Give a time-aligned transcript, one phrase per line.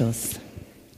[0.00, 0.40] Anstoß,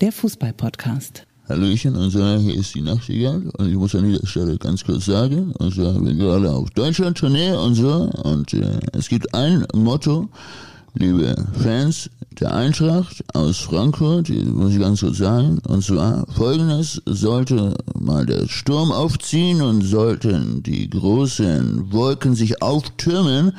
[0.01, 1.27] der Fußball-Podcast.
[1.49, 5.07] Hallöchen, und so, hier ist die Nachtigall und ich muss an dieser Stelle ganz kurz
[5.07, 10.29] sagen, und so, wir gerade auf Deutschland-Tournee und so und äh, es gibt ein Motto,
[10.95, 17.75] liebe Fans der Eintracht aus Frankfurt, muss ich ganz kurz sagen, und zwar folgendes, sollte
[17.99, 23.53] mal der Sturm aufziehen und sollten die großen Wolken sich auftürmen,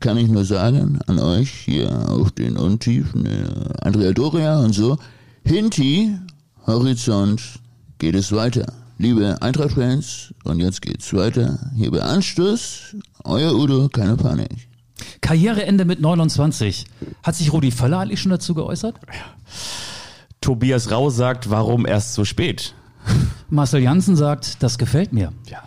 [0.00, 3.46] kann ich nur sagen an euch hier auf den Untiefen, äh,
[3.80, 4.98] Andrea Doria und so,
[5.44, 6.16] Hinti,
[6.66, 7.40] Horizont,
[7.98, 8.72] geht es weiter.
[8.98, 11.58] Liebe Eintracht-Fans, und jetzt geht's weiter.
[11.76, 14.68] Hier bei Anstoß, euer Udo, keine Panik.
[15.20, 16.86] Karriereende mit 29.
[17.22, 18.94] Hat sich Rudi Völler eigentlich schon dazu geäußert?
[20.40, 22.74] Tobias Rau sagt, warum erst so spät?
[23.50, 25.32] Marcel Janssen sagt, das gefällt mir.
[25.48, 25.62] Ja.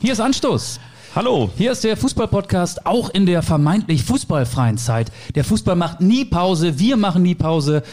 [0.00, 0.80] Hier ist Anstoß.
[1.16, 1.48] Hallo.
[1.56, 5.12] Hier ist der Fußballpodcast, auch in der vermeintlich fußballfreien Zeit.
[5.36, 7.84] Der Fußball macht nie Pause, wir machen nie Pause.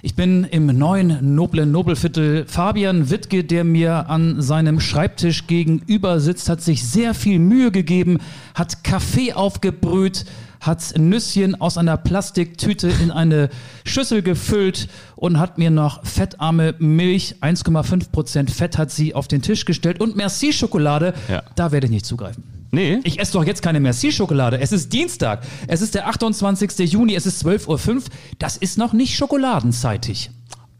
[0.00, 2.44] Ich bin im neuen noblen Nobelviertel.
[2.46, 8.18] Fabian Wittke, der mir an seinem Schreibtisch gegenüber sitzt, hat sich sehr viel Mühe gegeben,
[8.54, 10.24] hat Kaffee aufgebrüht,
[10.60, 13.48] hat Nüsschen aus einer Plastiktüte in eine
[13.84, 19.42] Schüssel gefüllt und hat mir noch fettarme Milch, 1,5 Prozent Fett hat sie auf den
[19.42, 21.12] Tisch gestellt und Merci-Schokolade.
[21.28, 21.42] Ja.
[21.56, 22.57] Da werde ich nicht zugreifen.
[22.70, 23.00] Nee.
[23.04, 24.60] Ich esse doch jetzt keine Merci-Schokolade.
[24.60, 25.42] Es ist Dienstag.
[25.66, 26.92] Es ist der 28.
[26.92, 27.14] Juni.
[27.14, 28.02] Es ist 12.05 Uhr.
[28.38, 30.30] Das ist noch nicht schokoladenzeitig.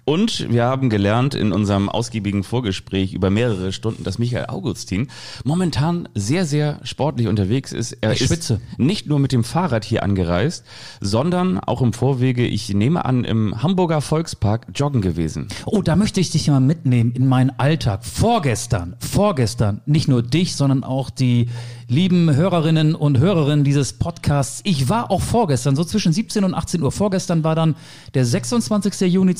[0.08, 5.08] Und wir haben gelernt in unserem ausgiebigen Vorgespräch über mehrere Stunden, dass Michael Augustin
[5.44, 7.92] momentan sehr, sehr sportlich unterwegs ist.
[8.00, 8.62] Er Ich ist schwitze.
[8.78, 10.64] nicht nur mit dem Fahrrad hier angereist,
[11.02, 15.48] sondern auch im Vorwege, ich nehme an, im Hamburger Volkspark joggen gewesen.
[15.66, 18.02] Oh, da möchte ich dich mal mitnehmen in meinen Alltag.
[18.06, 21.50] Vorgestern, vorgestern, nicht nur dich, sondern auch die
[21.88, 24.60] lieben Hörerinnen und Hörerinnen dieses Podcasts.
[24.64, 26.92] Ich war auch vorgestern, so zwischen 17 und 18 Uhr.
[26.92, 27.76] Vorgestern war dann
[28.12, 29.10] der 26.
[29.10, 29.34] Juni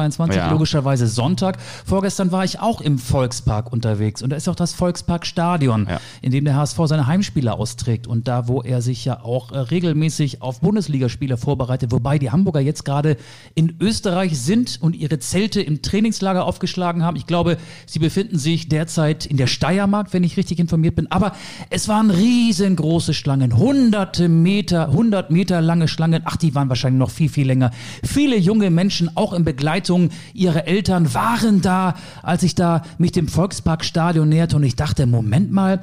[0.00, 0.50] 2022, Ja.
[0.50, 1.58] logischerweise Sonntag.
[1.84, 6.00] Vorgestern war ich auch im Volkspark unterwegs und da ist auch das Volksparkstadion, Ja.
[6.22, 9.58] in dem der HSV seine Heimspiele austrägt und da, wo er sich ja auch äh,
[9.58, 13.16] regelmäßig auf Bundesligaspiele vorbereitet, wobei die Hamburger jetzt gerade
[13.54, 17.16] in Österreich sind und ihre Zelte im Trainingslager aufgeschlagen haben.
[17.16, 17.56] Ich glaube,
[17.86, 21.32] sie befinden sich derzeit in der Steiermark, wenn ich richtig informiert bin, aber
[21.68, 27.10] es waren riesengroße Schlangen, hunderte Meter, hundert Meter lange Schlangen, ach, die waren wahrscheinlich noch
[27.10, 27.70] viel, viel länger.
[28.04, 29.89] Viele junge Menschen, auch in Begleitung
[30.34, 35.52] ihrer Eltern, waren da, als ich da mich dem Volksparkstadion näherte und ich dachte, Moment
[35.52, 35.82] mal,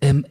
[0.00, 0.24] ähm,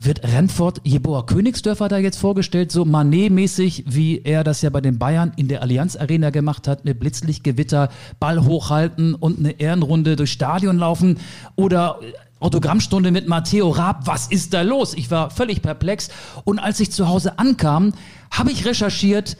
[0.00, 4.98] wird Renford Jeboa Königsdörfer da jetzt vorgestellt, so Manet-mäßig, wie er das ja bei den
[4.98, 7.90] Bayern in der Allianz Arena gemacht hat, mit Blitzlichtgewitter,
[8.20, 11.18] Ball hochhalten und eine Ehrenrunde durchs Stadion laufen.
[11.56, 14.94] Oder äh, Autogrammstunde mit Matteo Raab, was ist da los?
[14.94, 16.10] Ich war völlig perplex.
[16.44, 17.92] Und als ich zu Hause ankam,
[18.30, 19.36] habe ich recherchiert,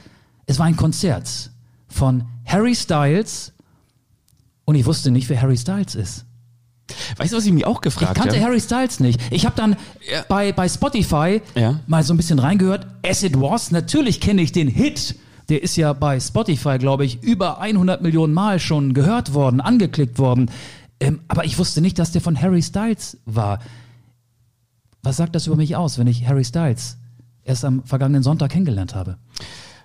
[0.46, 1.52] es war ein Konzert
[1.88, 3.52] von Harry Styles
[4.64, 6.24] und ich wusste nicht, wer Harry Styles ist.
[7.18, 8.46] Weißt du, was ich mich auch gefragt Ich kannte habe?
[8.46, 9.20] Harry Styles nicht.
[9.30, 9.76] Ich habe dann
[10.10, 10.24] Ja.
[10.28, 11.80] bei, bei Spotify Ja.
[11.86, 12.86] mal so ein bisschen reingehört.
[13.06, 15.16] As It Was, natürlich kenne ich den Hit.
[15.50, 20.18] Der ist ja bei Spotify, glaube ich, über 100 Millionen Mal schon gehört worden, angeklickt
[20.18, 20.50] worden.
[21.00, 23.60] Ähm, aber ich wusste nicht, dass der von Harry Styles war.
[25.02, 26.96] Was sagt das über mich aus, wenn ich Harry Styles
[27.44, 29.16] erst am vergangenen Sonntag kennengelernt habe?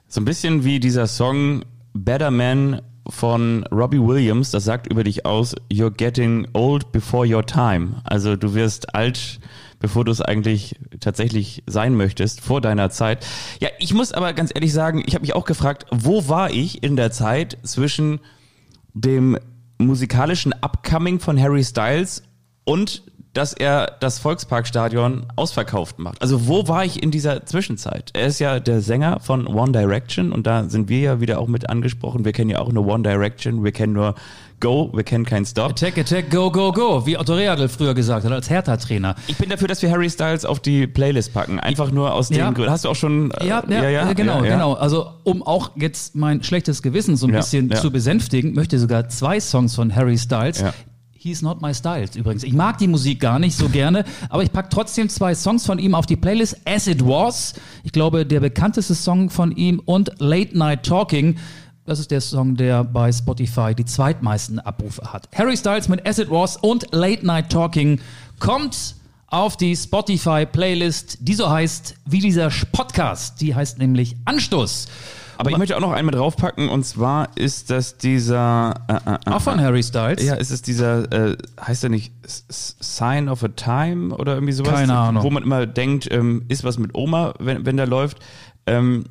[0.07, 5.25] So ein bisschen wie dieser Song Better Man von Robbie Williams, das sagt über dich
[5.25, 8.01] aus, you're getting old before your time.
[8.03, 9.39] Also du wirst alt,
[9.79, 13.25] bevor du es eigentlich tatsächlich sein möchtest, vor deiner Zeit.
[13.59, 16.83] Ja, ich muss aber ganz ehrlich sagen, ich habe mich auch gefragt, wo war ich
[16.83, 18.19] in der Zeit zwischen
[18.93, 19.37] dem
[19.77, 22.23] musikalischen Upcoming von Harry Styles
[22.63, 23.03] und
[23.33, 26.21] dass er das Volksparkstadion ausverkauft macht.
[26.21, 28.11] Also wo war ich in dieser Zwischenzeit?
[28.13, 31.47] Er ist ja der Sänger von One Direction und da sind wir ja wieder auch
[31.47, 32.25] mit angesprochen.
[32.25, 34.13] Wir kennen ja auch nur One Direction, wir kennen nur
[34.59, 35.71] Go, wir kennen kein Stop.
[35.71, 39.15] Attack, attack, go, go, go, wie Otto Reagel früher gesagt hat, als Hertha-Trainer.
[39.27, 41.59] Ich bin dafür, dass wir Harry Styles auf die Playlist packen.
[41.59, 42.45] Einfach nur aus Ja.
[42.49, 42.71] den Gründen.
[42.71, 43.31] Hast du auch schon...
[43.31, 44.53] äh, Ja, ja, äh, genau, ja, ja.
[44.53, 44.73] genau.
[44.73, 47.75] Also um auch jetzt mein schlechtes Gewissen so ein Ja, bisschen ja.
[47.81, 50.63] zu besänftigen, möchte ich sogar zwei Songs von Harry Styles.
[51.23, 52.43] He's not my styles übrigens.
[52.43, 55.79] Ich mag die Musik gar nicht so gerne, aber ich pack trotzdem zwei Songs von
[55.79, 56.57] ihm auf die Playlist.
[56.65, 57.53] As It Was,
[57.85, 61.37] ich glaube der bekannteste Song von ihm und Late Night Talking.
[61.85, 65.29] Das ist der Song, der bei Spotify die zweitmeisten Abrufe hat.
[65.33, 68.01] Harry Styles mit As It Was und Late Night Talking
[68.39, 68.95] kommt
[69.27, 73.39] auf die Spotify-Playlist, die so heißt wie dieser Podcast.
[73.39, 74.89] Die heißt nämlich Anstoß.
[75.43, 78.73] Aber ich möchte auch noch einen mit draufpacken und zwar ist das dieser...
[78.87, 80.23] Äh, äh, äh, Auch von Harry Styles.
[80.23, 82.13] Ja, ist es dieser, äh, heißt der nicht
[82.49, 84.73] Sign of a Time oder irgendwie sowas?
[84.73, 85.23] Keine Ahnung.
[85.23, 88.17] Wo man immer denkt, ähm, ist was mit Oma, wenn, wenn der läuft.
[88.65, 89.05] Ähm,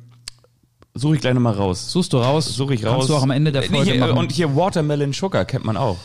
[0.95, 1.91] Suche ich gleich nochmal raus.
[1.91, 2.45] Suchst du raus?
[2.45, 3.07] Suche ich Kannst raus.
[3.07, 4.17] du auch am Ende der Äh, Folge hier, machen.
[4.17, 5.97] Und hier Watermelon Sugar kennt man auch.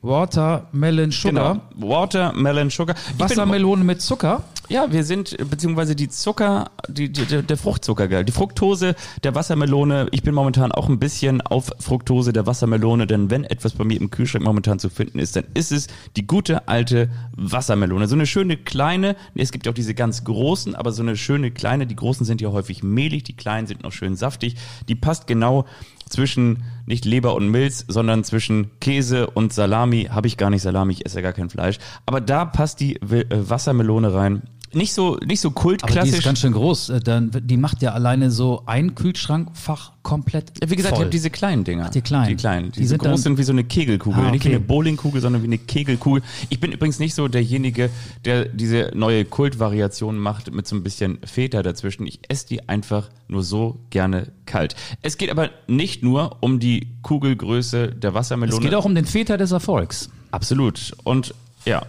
[0.00, 1.60] Watermelon Sugar.
[1.74, 1.88] Genau.
[1.90, 2.94] Watermelon Sugar.
[2.96, 4.44] Ich bin- Wassermelone mit Zucker.
[4.68, 8.22] Ja, wir sind, beziehungsweise die Zucker, die, die, der der Fruchtzucker, gell?
[8.22, 10.08] die Fructose der Wassermelone.
[10.10, 13.98] Ich bin momentan auch ein bisschen auf Fructose der Wassermelone, denn wenn etwas bei mir
[13.98, 15.86] im Kühlschrank momentan zu finden ist, dann ist es
[16.16, 18.06] die gute alte Wassermelone.
[18.08, 21.50] So eine schöne kleine, es gibt ja auch diese ganz großen, aber so eine schöne
[21.50, 24.56] kleine, die großen sind ja häufig mehlig, die kleinen sind noch schön saftig.
[24.86, 25.64] Die passt genau
[26.08, 30.08] zwischen nicht Leber und Milz, sondern zwischen Käse und Salami.
[30.10, 31.78] Habe ich gar nicht Salami, ich esse ja gar kein Fleisch.
[32.06, 34.42] Aber da passt die äh, Wassermelone rein.
[34.72, 36.18] Nicht so, nicht so Aber die kultklassisch.
[36.18, 36.90] ist ganz schön groß.
[36.90, 40.52] Äh, Dann, die macht ja alleine so ein Kühlschrankfach komplett.
[40.66, 40.98] Wie gesagt, ich voll.
[41.06, 41.90] habe diese kleinen Dinger.
[41.90, 42.28] die kleinen.
[42.28, 42.72] Die kleinen.
[42.72, 44.24] Die Die, sind groß dann- sind wie so eine Kegelkugel.
[44.24, 44.56] Ah, Nicht wie okay.
[44.56, 46.22] eine Bowlingkugel, sondern wie eine Kegelkugel.
[46.50, 47.90] Ich bin übrigens nicht so derjenige,
[48.24, 52.06] der diese neue Kultvariation macht mit so ein bisschen Feta dazwischen.
[52.06, 54.76] Ich esse die einfach nur so gerne kalt.
[55.02, 58.56] Es geht aber nicht nur um die Kugelgröße der Wassermelone.
[58.58, 60.10] Es geht auch um den Väter des Erfolgs.
[60.30, 60.92] Absolut.
[61.04, 61.34] Und
[61.64, 61.82] ja,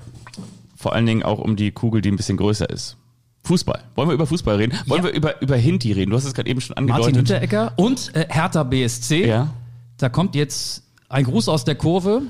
[0.80, 2.96] vor allen Dingen auch um die Kugel, die ein bisschen größer ist.
[3.44, 3.84] Fußball.
[3.96, 4.78] Wollen wir über Fußball reden?
[4.86, 5.10] Wollen Ja.
[5.10, 6.12] wir über, über Hinti reden?
[6.12, 7.04] Du hast es gerade eben schon angedeutet.
[7.16, 9.28] Martin Hinteregger und äh, Hertha BSC.
[9.28, 9.50] Ja.
[9.98, 12.22] Da kommt jetzt ein Gruß aus der Kurve.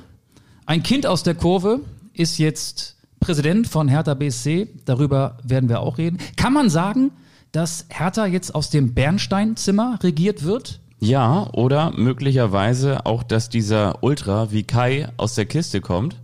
[0.66, 1.81] Ein Kind aus der Kurve
[2.13, 4.68] ist jetzt Präsident von Hertha BSC.
[4.86, 6.18] Darüber werden wir auch reden.
[6.36, 7.12] Kann man sagen,
[7.51, 10.80] dass Hertha jetzt aus dem Bernsteinzimmer regiert wird?
[11.00, 16.16] Ja, oder möglicherweise auch, dass dieser Ultra wie Kai aus der Kiste kommt.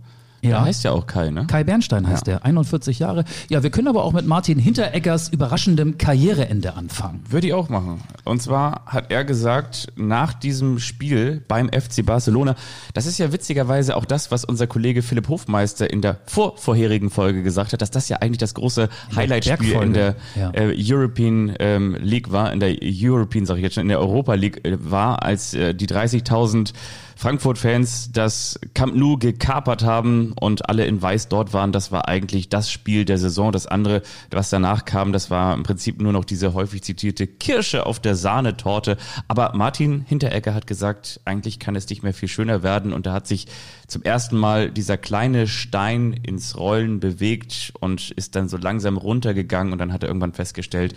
[0.46, 0.58] Ja.
[0.58, 1.46] Der heißt ja auch Kai, ne?
[1.46, 3.24] Kai Bernstein heißt er, 41 Jahre.
[3.48, 7.22] Ja, wir können aber auch mit Martin Hintereggers überraschendem Karriereende anfangen.
[7.28, 8.02] Würde ich auch machen.
[8.24, 12.54] Und zwar hat er gesagt, nach diesem Spiel beim FC Barcelona,
[12.94, 17.42] das ist ja witzigerweise auch das, was unser Kollege Philipp Hofmeister in der vorvorherigen Folge
[17.42, 21.96] gesagt hat, dass das ja eigentlich das große Highlight-Spiel in der Bergfolge, äh, European ähm,
[22.00, 25.22] League war, in der European, sage ich jetzt schon, in der Europa League äh, war,
[25.22, 26.72] als äh, die 30.000
[27.18, 31.72] Frankfurt-Fans das Camp Nou gekapert haben und alle in Weiß dort waren.
[31.72, 33.52] Das war eigentlich das Spiel der Saison.
[33.52, 37.86] Das andere, was danach kam, das war im Prinzip nur noch diese häufig zitierte Kirsche
[37.86, 38.98] auf der Sahnetorte.
[39.28, 42.92] Aber Martin Hinteregger hat gesagt, eigentlich kann es nicht mehr viel schöner werden.
[42.92, 43.46] Und da hat sich
[43.86, 49.72] zum ersten Mal dieser kleine Stein ins Rollen bewegt und ist dann so langsam runtergegangen.
[49.72, 50.94] Und dann hat er irgendwann festgestellt,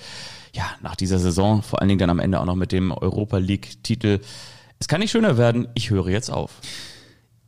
[0.53, 3.37] ja, nach dieser Saison, vor allen Dingen dann am Ende auch noch mit dem Europa
[3.37, 4.19] League-Titel,
[4.79, 6.61] es kann nicht schöner werden, ich höre jetzt auf.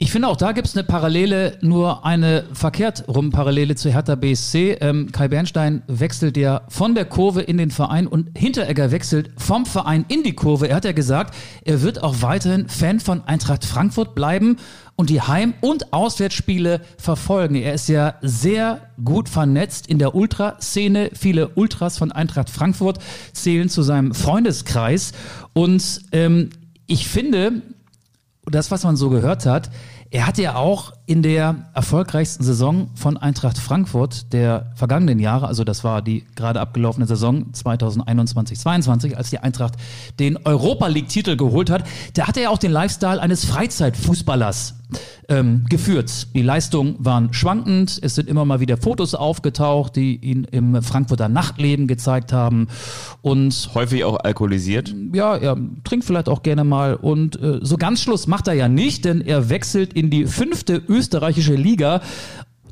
[0.04, 4.16] Ich finde auch da gibt es eine Parallele, nur eine verkehrt rum Parallele zu Hertha
[4.16, 4.80] BSC.
[4.82, 9.68] Ähm, Kai Bernstein wechselt ja von der Kurve in den Verein und Hinteregger wechselt vom
[9.68, 10.68] Verein in die Kurve.
[10.70, 11.36] Er hat ja gesagt,
[11.66, 14.58] er wird auch weiterhin Fan von Eintracht Frankfurt bleiben
[14.96, 17.54] und die Heim- und Auswärtsspiele verfolgen.
[17.54, 21.12] Er ist ja sehr gut vernetzt in der Ultraszene.
[21.14, 22.98] Viele Ultras von Eintracht Frankfurt
[23.34, 25.12] zählen zu seinem Freundeskreis
[25.54, 26.50] und ähm,
[26.92, 27.62] ich finde,
[28.44, 29.72] das, was man so gehört hat,
[30.10, 35.64] er hatte ja auch in der erfolgreichsten Saison von Eintracht Frankfurt der vergangenen Jahre, also
[35.64, 39.76] das war die gerade abgelaufene Saison 2021-22, als die Eintracht
[40.20, 41.84] den Europa League-Titel geholt hat,
[42.14, 44.76] da hatte er auch den Lifestyle eines Freizeitfußballers
[45.30, 46.28] ähm, geführt.
[46.34, 51.30] Die Leistungen waren schwankend, es sind immer mal wieder Fotos aufgetaucht, die ihn im Frankfurter
[51.30, 52.68] Nachtleben gezeigt haben
[53.22, 54.94] und Häufig auch alkoholisiert.
[55.14, 58.68] ja, er trinkt vielleicht auch gerne mal und äh, so ganz Schluss macht er ja
[58.68, 62.02] nicht, denn er wechselt in die fünfte österreichische Liga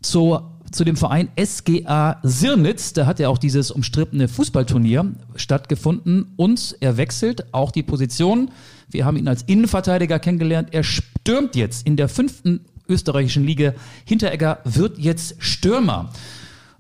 [0.02, 2.94] zur zu dem Verein SGA Sirnitz.
[2.94, 8.52] Da hat ja auch dieses umstrittene Fußballturnier stattgefunden und er wechselt auch die Position.
[8.90, 10.70] Wir haben ihn als Innenverteidiger kennengelernt.
[10.72, 13.74] Er stürmt jetzt in der fünften österreichischen Liga.
[14.06, 16.12] Hinteregger wird jetzt Stürmer.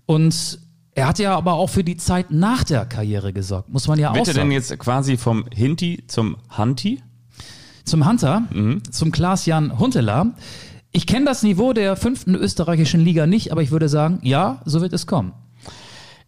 [0.06, 0.60] Und
[0.94, 4.12] er hat ja aber auch für die Zeit nach der Karriere gesorgt, muss man ja
[4.12, 4.50] auch Wird er sagen.
[4.50, 7.01] denn jetzt quasi vom Hinti zum Hanti?
[7.86, 8.44] Zum Hunter,
[8.91, 10.27] zum Klaas-Jan Huntelaar.
[10.91, 14.81] Ich kenne das Niveau der fünften österreichischen Liga nicht, aber ich würde sagen, ja, so
[14.81, 15.34] wird es kommen.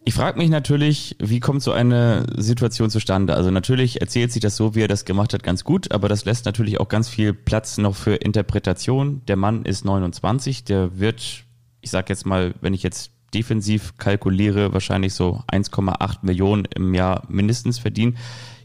[0.04, 3.34] Ich frage mich natürlich, wie kommt so eine Situation zustande?
[3.34, 6.24] Also natürlich erzählt sich das so, wie er das gemacht hat, ganz gut, aber das
[6.24, 9.22] lässt natürlich auch ganz viel Platz noch für Interpretation.
[9.26, 11.44] Der Mann ist 29, der wird,
[11.80, 17.24] ich sag jetzt mal, wenn ich jetzt defensiv kalkuliere, wahrscheinlich so 1,8 Millionen im Jahr
[17.28, 18.16] mindestens verdienen.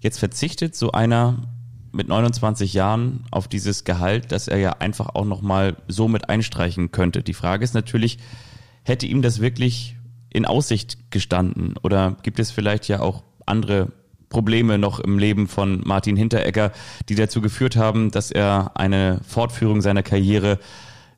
[0.02, 1.44] Jetzt verzichtet so einer
[1.98, 6.92] mit 29 Jahren auf dieses Gehalt, dass er ja einfach auch nochmal so mit einstreichen
[6.92, 7.24] könnte.
[7.24, 8.20] Die Frage ist natürlich,
[8.84, 9.98] hätte ihm das wirklich
[10.30, 11.76] in Aussicht gestanden?
[11.82, 13.92] Oder gibt es vielleicht ja auch andere
[14.30, 16.72] Probleme noch im Leben von Martin Hinteregger,
[17.10, 20.60] die dazu geführt haben, dass er eine Fortführung seiner Karriere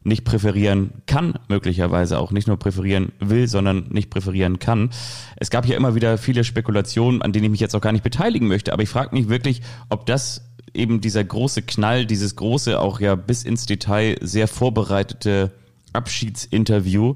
[0.04, 4.92] nicht präferieren kann, möglicherweise auch nicht nur präferieren will, sondern nicht präferieren kann.
[5.36, 8.04] Es gab ja immer wieder viele Spekulationen, an denen ich mich jetzt auch gar nicht
[8.04, 12.80] beteiligen möchte, aber ich frage mich wirklich, ob das eben dieser große Knall, dieses große,
[12.80, 15.52] auch ja bis ins Detail sehr vorbereitete
[15.94, 17.16] Abschiedsinterview,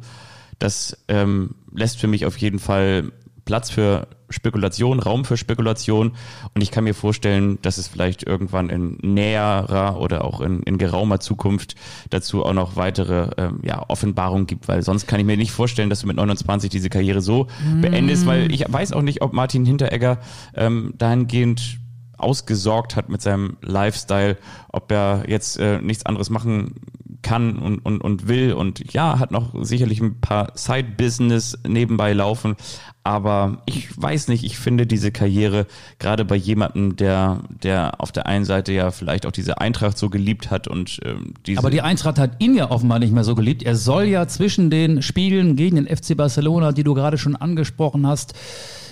[0.60, 3.12] das ähm, lässt für mich auf jeden Fall
[3.46, 6.14] Platz für Spekulation, Raum für Spekulation.
[6.54, 10.78] Und ich kann mir vorstellen, dass es vielleicht irgendwann in näherer oder auch in, in
[10.78, 11.76] geraumer Zukunft
[12.10, 15.90] dazu auch noch weitere ähm, ja, Offenbarungen gibt, weil sonst kann ich mir nicht vorstellen,
[15.90, 17.82] dass du mit 29 diese Karriere so mm.
[17.82, 20.20] beendest, weil ich weiß auch nicht, ob Martin Hinteregger
[20.56, 21.80] ähm, dahingehend
[22.24, 24.38] ausgesorgt hat mit seinem Lifestyle,
[24.70, 26.76] ob er jetzt äh, nichts anderes machen
[27.22, 28.54] kann und, und, und will.
[28.54, 32.56] Und ja, hat noch sicherlich ein paar Side-Business nebenbei laufen,
[33.04, 35.68] aber ich weiß nicht, ich finde diese Karriere
[36.00, 40.10] gerade bei jemandem, der, der auf der einen Seite ja vielleicht auch diese Eintracht so
[40.10, 41.60] geliebt hat und ähm, diese.
[41.60, 43.64] Aber die Eintracht hat ihn ja offenbar nicht mehr so geliebt.
[43.64, 48.08] Er soll ja zwischen den Spielen gegen den FC Barcelona, die du gerade schon angesprochen
[48.08, 48.36] hast,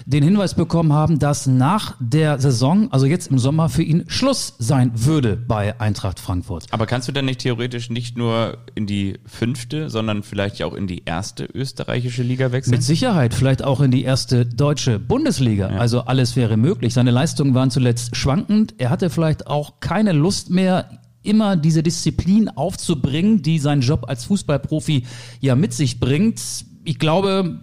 [0.06, 4.56] den Hinweis bekommen haben, dass nach der Saison, also jetzt im Sommer, für ihn Schluss
[4.60, 6.65] sein würde bei Eintracht Frankfurt.
[6.72, 10.88] Aber kannst du denn nicht theoretisch nicht nur in die fünfte, sondern vielleicht auch in
[10.88, 12.72] die erste österreichische Liga wechseln?
[12.72, 15.72] Mit Sicherheit, vielleicht auch in die erste deutsche Bundesliga.
[15.72, 15.77] Ja.
[15.77, 16.93] Also alles wäre möglich.
[16.93, 18.75] Seine Leistungen waren zuletzt schwankend.
[18.77, 24.25] Er hatte vielleicht auch keine Lust mehr, immer diese Disziplin aufzubringen, die sein Job als
[24.25, 25.05] Fußballprofi
[25.39, 26.41] ja mit sich bringt.
[26.84, 27.60] Ich glaube,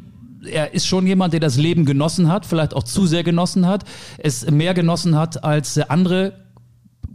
[0.51, 3.85] er ist schon jemand, der das Leben genossen hat, vielleicht auch zu sehr genossen hat,
[4.19, 6.35] es mehr genossen hat als andere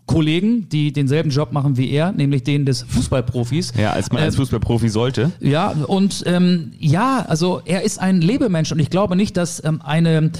[0.06, 3.74] Kollegen, die denselben Job machen wie er, nämlich den des Fußballprofis.
[3.78, 5.32] Ja, als man als ähm, Fußballprofi sollte.
[5.40, 9.82] Ja, und ähm, ja, also er ist ein Lebemensch und ich glaube nicht, dass ähm,
[9.82, 10.32] eine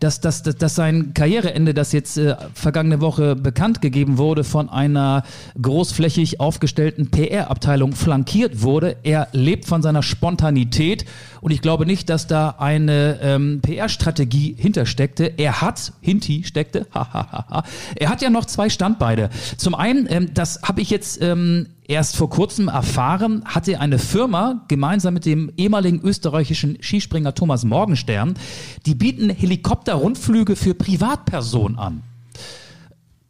[0.00, 4.68] dass, dass, dass, dass sein Karriereende, das jetzt äh, vergangene Woche bekannt gegeben wurde, von
[4.68, 5.22] einer
[5.60, 8.96] großflächig aufgestellten PR-Abteilung flankiert wurde.
[9.02, 11.04] Er lebt von seiner Spontanität
[11.40, 15.34] und ich glaube nicht, dass da eine ähm, PR-Strategie hintersteckte.
[15.36, 16.86] Er hat, Hinti steckte,
[17.94, 19.30] er hat ja noch zwei Standbeine.
[19.56, 24.64] Zum einen, ähm, das habe ich jetzt ähm, erst vor kurzem erfahren, hatte eine Firma
[24.68, 28.34] gemeinsam mit dem ehemaligen österreichischen Skispringer Thomas Morgenstern,
[28.86, 32.02] die bieten Helikopterrundflüge für Privatpersonen an.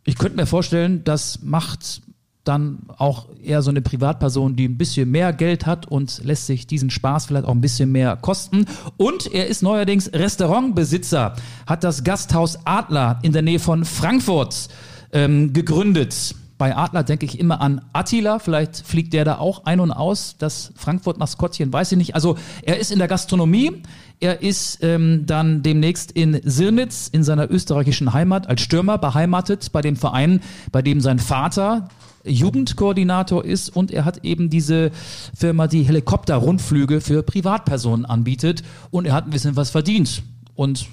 [0.05, 2.03] Ich könnte mir vorstellen, das macht
[2.45, 6.67] dann auch eher so eine Privatperson, die ein bisschen mehr Geld hat und lässt sich
[6.67, 8.67] diesen Spaß vielleicht auch ein bisschen mehr kosten.
[8.99, 11.35] Und er ist neuerdings Restaurantbesitzer,
[11.67, 14.69] hat das Gasthaus Adler in der Nähe von Frankfurt
[15.13, 16.35] ähm, gegründet.
[16.61, 18.39] Bei Adler denke ich immer an Attila.
[18.39, 20.37] Vielleicht fliegt der da auch ein und aus.
[20.39, 22.15] Das Frankfurt-Maskottchen weiß ich nicht.
[22.15, 23.81] Also er ist in der Gastronomie.
[24.21, 29.81] Er ist ähm, dann demnächst in Sirnitz in seiner österreichischen Heimat als Stürmer beheimatet bei
[29.81, 31.89] dem Verein, bei dem sein Vater
[32.25, 34.91] Jugendkoordinator ist und er hat eben diese
[35.35, 40.23] Firma, die Helikopterrundflüge für Privatpersonen anbietet und er hat ein bisschen was verdient.
[40.55, 40.89] Und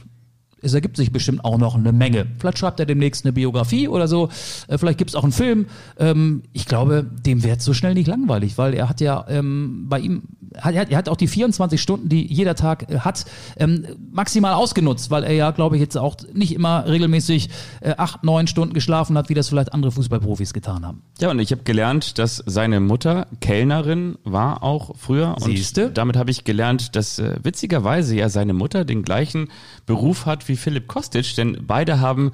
[0.68, 2.28] es ergibt sich bestimmt auch noch eine Menge.
[2.40, 4.30] Vielleicht schreibt er demnächst eine Biografie oder so.
[4.68, 5.66] Äh, vielleicht gibt es auch einen Film.
[5.98, 10.00] Ähm, ich glaube, dem wird so schnell nicht langweilig, weil er hat ja ähm, bei
[10.00, 13.26] ihm, er hat auch die 24 Stunden, die jeder Tag äh, hat,
[13.58, 17.50] ähm, maximal ausgenutzt, weil er ja, glaube ich, jetzt auch nicht immer regelmäßig
[17.82, 21.02] äh, acht, neun Stunden geschlafen hat, wie das vielleicht andere Fußballprofis getan haben.
[21.20, 25.36] Ja, und ich habe gelernt, dass seine Mutter Kellnerin war auch früher.
[25.40, 25.88] Siehste?
[25.88, 29.50] Und damit habe ich gelernt, dass witzigerweise ja seine Mutter den gleichen
[29.86, 32.32] Beruf hat wie Philipp Kostic, denn beide haben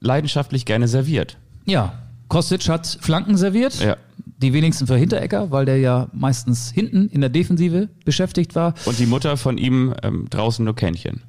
[0.00, 1.36] leidenschaftlich gerne serviert.
[1.66, 1.92] Ja,
[2.28, 3.80] Kostic hat Flanken serviert.
[3.80, 3.96] Ja.
[4.38, 8.72] Die wenigsten für Hinterecker, weil der ja meistens hinten in der Defensive beschäftigt war.
[8.86, 11.22] Und die Mutter von ihm ähm, draußen nur Kännchen.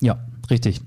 [0.00, 0.18] Ja,
[0.50, 0.82] richtig.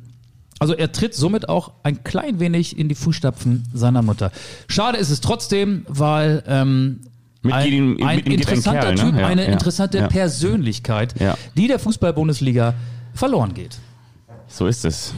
[0.60, 4.32] Also er tritt somit auch ein klein wenig in die Fußstapfen seiner Mutter.
[4.68, 7.00] Schade ist es trotzdem, weil ähm,
[7.42, 8.96] mit ein, ihm, ein interessanter ne?
[8.96, 10.08] Typ, ja, eine ja, interessante.
[10.08, 11.16] Persönlichkeit,
[11.58, 12.76] die der Fußball-Bundesliga
[13.16, 13.80] verloren geht.
[14.52, 15.14] So ist es.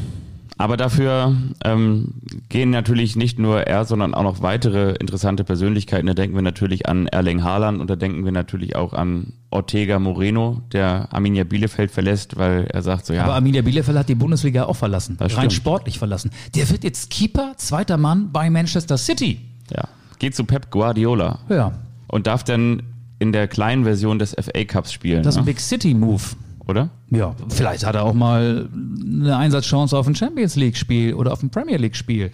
[0.58, 1.36] Aber dafür
[1.66, 2.14] ähm,
[2.50, 6.06] gehen natürlich nicht nur er, sondern auch noch weitere interessante Persönlichkeiten.
[6.06, 9.98] Da denken wir natürlich an Erling Haaland und da denken wir natürlich auch an Ortega
[10.00, 13.24] Moreno, der Arminia Bielefeld verlässt, weil er sagt so, ja.
[13.24, 15.18] Aber Arminia Bielefeld hat die Bundesliga auch verlassen.
[15.20, 15.54] Rein stimmt.
[15.54, 16.32] sportlich verlassen.
[16.56, 19.42] Der wird jetzt Keeper, zweiter Mann bei Manchester City.
[19.76, 19.88] Ja.
[20.20, 21.40] Geht zu Pep Guardiola.
[21.50, 21.74] Ja.
[22.08, 22.84] Und darf dann
[23.18, 25.24] in der kleinen Version des FA Cups spielen.
[25.24, 25.52] Das ist ein ne?
[25.52, 26.22] Big City Move.
[26.68, 26.90] Oder?
[27.10, 31.50] Ja, vielleicht hat er auch mal eine Einsatzchance auf ein Champions League-Spiel oder auf ein
[31.50, 32.32] Premier League-Spiel.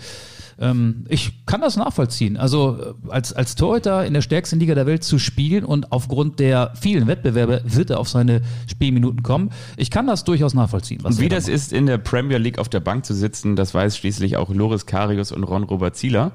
[0.60, 2.38] Ähm, ich kann das nachvollziehen.
[2.38, 6.40] Also äh, als, als Torhüter in der stärksten Liga der Welt zu spielen und aufgrund
[6.40, 9.52] der vielen Wettbewerbe wird er auf seine Spielminuten kommen.
[9.78, 11.02] Ich kann das durchaus nachvollziehen.
[11.02, 11.56] Und wie da das macht.
[11.56, 14.86] ist, in der Premier League auf der Bank zu sitzen, das weiß schließlich auch Loris
[14.86, 16.34] Karius und Ron Robert Zieler.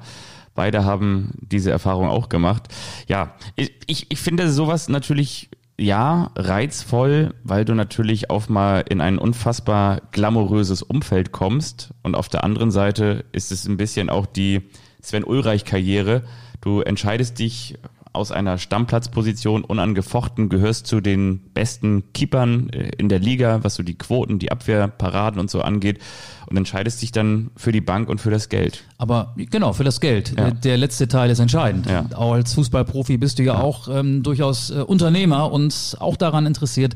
[0.55, 2.69] Beide haben diese Erfahrung auch gemacht.
[3.07, 9.01] Ja, ich, ich, ich finde sowas natürlich ja, reizvoll, weil du natürlich auch mal in
[9.01, 11.93] ein unfassbar glamouröses Umfeld kommst.
[12.01, 14.61] Und auf der anderen Seite ist es ein bisschen auch die
[15.01, 16.23] Sven Ulreich-Karriere.
[16.61, 17.77] Du entscheidest dich
[18.15, 23.83] aus einer Stammplatzposition unangefochten, gehörst zu den besten Keepern äh, in der Liga, was so
[23.83, 25.99] die Quoten, die Abwehrparaden und so angeht
[26.47, 28.83] und entscheidest dich dann für die Bank und für das Geld.
[28.97, 30.33] Aber genau, für das Geld.
[30.37, 30.51] Ja.
[30.51, 31.87] Der letzte Teil ist entscheidend.
[31.87, 32.05] Ja.
[32.15, 36.95] Auch als Fußballprofi bist du ja, auch ähm, durchaus äh, Unternehmer und auch daran interessiert,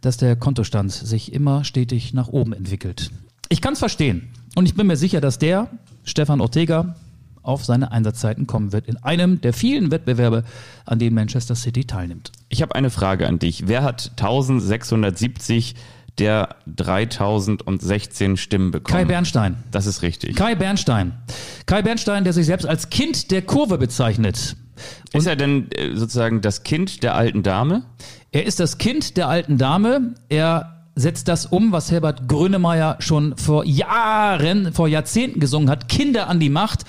[0.00, 3.10] dass der Kontostand sich immer stetig nach oben entwickelt.
[3.48, 4.28] Ich kann es verstehen.
[4.54, 5.68] Und ich bin mir sicher, dass der,
[6.04, 6.94] Stefan Ortega,
[7.44, 10.44] auf seine Einsatzzeiten kommen wird in einem der vielen Wettbewerbe,
[10.84, 12.32] an denen Manchester City teilnimmt.
[12.48, 13.68] Ich habe eine Frage an dich.
[13.68, 15.74] Wer hat 1670
[16.18, 18.98] der 3016 Stimmen bekommen?
[18.98, 19.56] Kai Bernstein.
[19.70, 20.36] Das ist richtig.
[20.36, 21.12] Kai Bernstein.
[21.66, 24.56] Kai Bernstein, der sich selbst als Kind der Kurve bezeichnet.
[25.12, 27.82] ist er denn äh, sozusagen das Kind der alten Dame?
[28.32, 30.14] Er ist das Kind der alten Dame.
[30.28, 35.88] Er setzt das um, was Herbert Grönemeyer schon vor Jahren, vor Jahrzehnten gesungen hat.
[35.88, 36.84] Kinder an die Macht.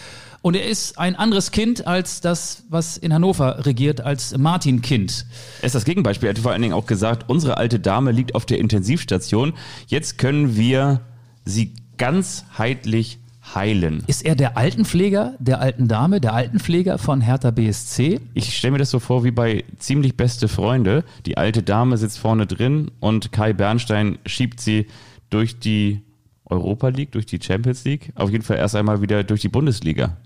[0.46, 5.26] Und er ist ein anderes Kind als das, was in Hannover regiert, als Martin Kind.
[5.62, 6.30] Er ist das Gegenbeispiel.
[6.30, 9.54] Er hat vor allen Dingen auch gesagt, unsere alte Dame liegt auf der Intensivstation.
[9.88, 11.02] Jetzt können wir
[11.46, 13.18] sie ganzheitlich
[13.56, 14.04] heilen.
[14.06, 18.20] Ist er der Altenpfleger der alten Dame, der Altenpfleger von Hertha BSC?
[18.36, 21.06] Ich stelle mir das so vor wie bei ziemlich beste Freunde.
[21.26, 24.86] Die alte Dame sitzt vorne drin und Kai Bernstein schiebt sie
[25.32, 26.04] durch die
[26.46, 30.18] Europa League, durch die Champions League, auf jeden Fall erst einmal wieder durch die Bundesliga.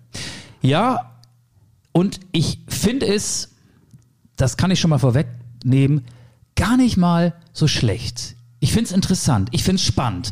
[0.62, 1.16] Ja,
[1.92, 3.56] und ich finde es,
[4.36, 6.06] das kann ich schon mal vorwegnehmen,
[6.56, 8.36] gar nicht mal so schlecht.
[8.60, 10.32] Ich finde es interessant, ich finde es spannend.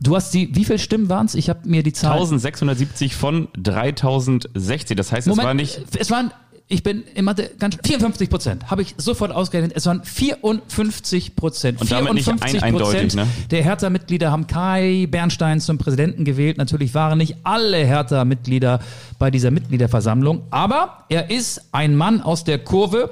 [0.00, 1.34] Du hast die, wie viele Stimmen waren es?
[1.34, 2.12] Ich habe mir die Zahl.
[2.12, 4.96] 1670 von 3016.
[4.96, 5.80] Das heißt, es war nicht.
[5.96, 6.30] Es waren,
[6.66, 8.70] ich bin in Mathe ganz 54 Prozent.
[8.70, 9.72] Habe ich sofort ausgerechnet.
[9.76, 11.80] Es waren 54 Prozent.
[11.80, 13.26] Und damit nicht ein- eindeutig, ne?
[13.50, 16.56] der Hertha-Mitglieder haben Kai Bernstein zum Präsidenten gewählt.
[16.56, 18.80] Natürlich waren nicht alle Hertha-Mitglieder
[19.18, 20.42] bei dieser Mitgliederversammlung.
[20.50, 23.10] Aber er ist ein Mann aus der Kurve.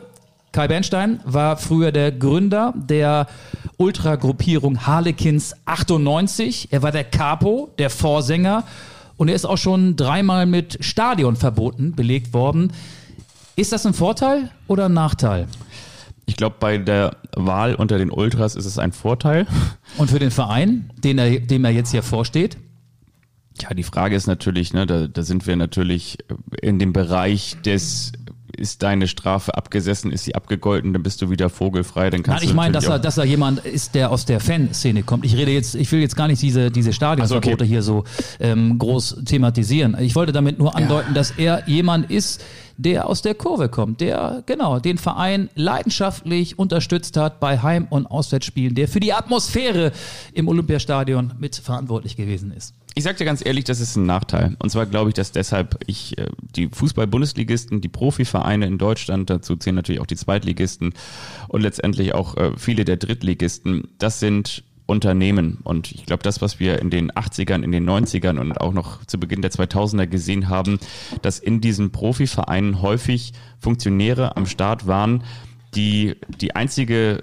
[0.53, 3.27] Kai Bernstein war früher der Gründer der
[3.77, 6.69] Ultragruppierung Harlequins 98.
[6.71, 8.65] Er war der Capo, der Vorsänger.
[9.17, 12.73] Und er ist auch schon dreimal mit Stadionverboten belegt worden.
[13.57, 15.47] Ist das ein Vorteil oder ein Nachteil?
[16.25, 19.47] Ich glaube, bei der Wahl unter den Ultras ist es ein Vorteil.
[19.99, 22.57] Und für den Verein, den er, dem er jetzt hier vorsteht?
[23.61, 26.19] Ja, die Frage ist natürlich, ne, da, da sind wir natürlich
[26.63, 28.13] in dem Bereich des
[28.57, 32.51] ist deine Strafe abgesessen, ist sie abgegolten, dann bist du wieder vogelfrei, dann kannst Nein,
[32.51, 35.25] ich meine, dass er, dass er jemand ist, der aus der Fanszene kommt.
[35.25, 37.67] Ich rede jetzt, ich will jetzt gar nicht diese, diese Stadionverbote Also, okay.
[37.67, 38.05] hier so
[38.41, 39.97] ähm, groß thematisieren.
[40.01, 42.43] Ich wollte damit nur andeuten, dass er jemand ist,
[42.77, 48.07] der aus der Kurve kommt, der genau den Verein leidenschaftlich unterstützt hat bei Heim- und
[48.07, 49.93] Auswärtsspielen, der für die Atmosphäre
[50.33, 52.75] im Olympiastadion mit verantwortlich gewesen ist.
[52.95, 54.57] Ich sag dir ganz ehrlich, das ist ein Nachteil.
[54.59, 59.57] Und zwar glaube ich, dass deshalb ich äh, die Fußball-Bundesligisten, die Profivereine in Deutschland, dazu
[59.57, 60.93] zählen natürlich auch die Zweitligisten
[61.49, 65.59] und letztendlich auch äh, viele der Drittligisten, das sind Unternehmen.
[65.65, 69.05] Und ich glaube, das, was wir in den 80ern, in den 90ern und auch noch
[69.07, 70.79] zu Beginn der 2000er gesehen haben,
[71.23, 75.25] dass in diesen Profivereinen häufig Funktionäre am Start waren,
[75.75, 77.23] die die einzige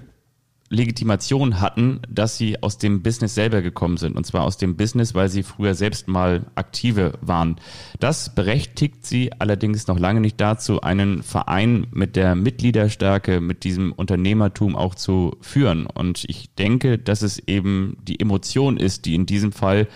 [0.70, 4.16] Legitimation hatten, dass sie aus dem Business selber gekommen sind.
[4.16, 7.56] Und zwar aus dem Business, weil sie früher selbst mal aktive waren.
[8.00, 13.92] Das berechtigt sie allerdings noch lange nicht dazu, einen Verein mit der Mitgliederstärke, mit diesem
[13.92, 15.88] Unternehmertum auch zu führen.
[15.88, 19.88] Und ich denke, dass es eben die Emotion ist, die in diesem Fall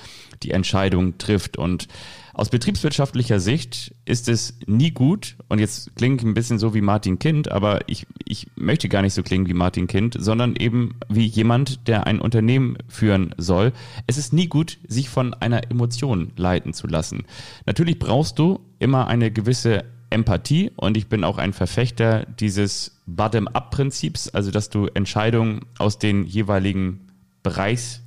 [0.42, 1.58] die Entscheidung trifft.
[1.58, 1.88] Und
[2.34, 6.82] aus betriebswirtschaftlicher Sicht ist es nie gut, und jetzt klinge ich ein bisschen so wie
[6.82, 10.96] Martin Kind, aber ich, ich möchte gar nicht so klingen wie Martin Kind, sondern eben
[11.10, 13.72] wie jemand, der ein Unternehmen führen soll.
[14.08, 17.26] Es ist nie gut, sich von einer Emotion leiten zu lassen.
[17.68, 24.30] Natürlich brauchst du immer eine gewisse Empathie und ich bin auch ein Verfechter dieses Bottom-up-Prinzips,
[24.30, 27.12] also dass du Entscheidungen aus den jeweiligen
[27.44, 28.03] Bereichs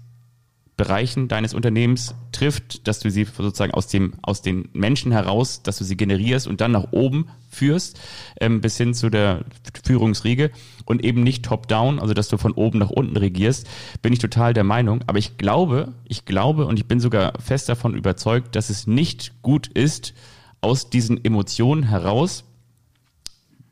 [0.76, 5.78] Bereichen deines Unternehmens trifft, dass du sie sozusagen aus dem aus den Menschen heraus, dass
[5.78, 7.98] du sie generierst und dann nach oben führst
[8.42, 9.46] ähm, bis hin zu der
[9.84, 10.50] Führungsriege
[10.84, 13.66] und eben nicht top down, also dass du von oben nach unten regierst,
[14.02, 15.00] bin ich total der Meinung.
[15.06, 19.40] Aber ich glaube, ich glaube und ich bin sogar fest davon überzeugt, dass es nicht
[19.40, 20.12] gut ist,
[20.60, 22.44] aus diesen Emotionen heraus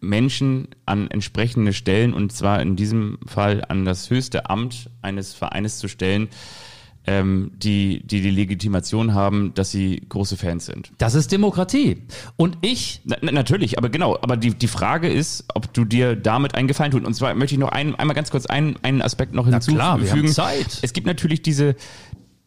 [0.01, 5.79] Menschen an entsprechende Stellen und zwar in diesem Fall an das höchste Amt eines Vereines
[5.79, 6.29] zu stellen,
[7.07, 10.93] ähm, die, die die Legitimation haben, dass sie große Fans sind.
[10.99, 12.03] Das ist Demokratie.
[12.37, 13.03] Und ich.
[13.05, 14.17] Na, natürlich, aber genau.
[14.23, 17.05] Aber die, die Frage ist, ob du dir damit einen Gefallen tut.
[17.05, 19.77] Und zwar möchte ich noch ein, einmal ganz kurz einen, einen Aspekt noch hinzufügen.
[19.77, 20.79] klar, wir haben Zeit.
[20.83, 21.77] Es gibt natürlich diese,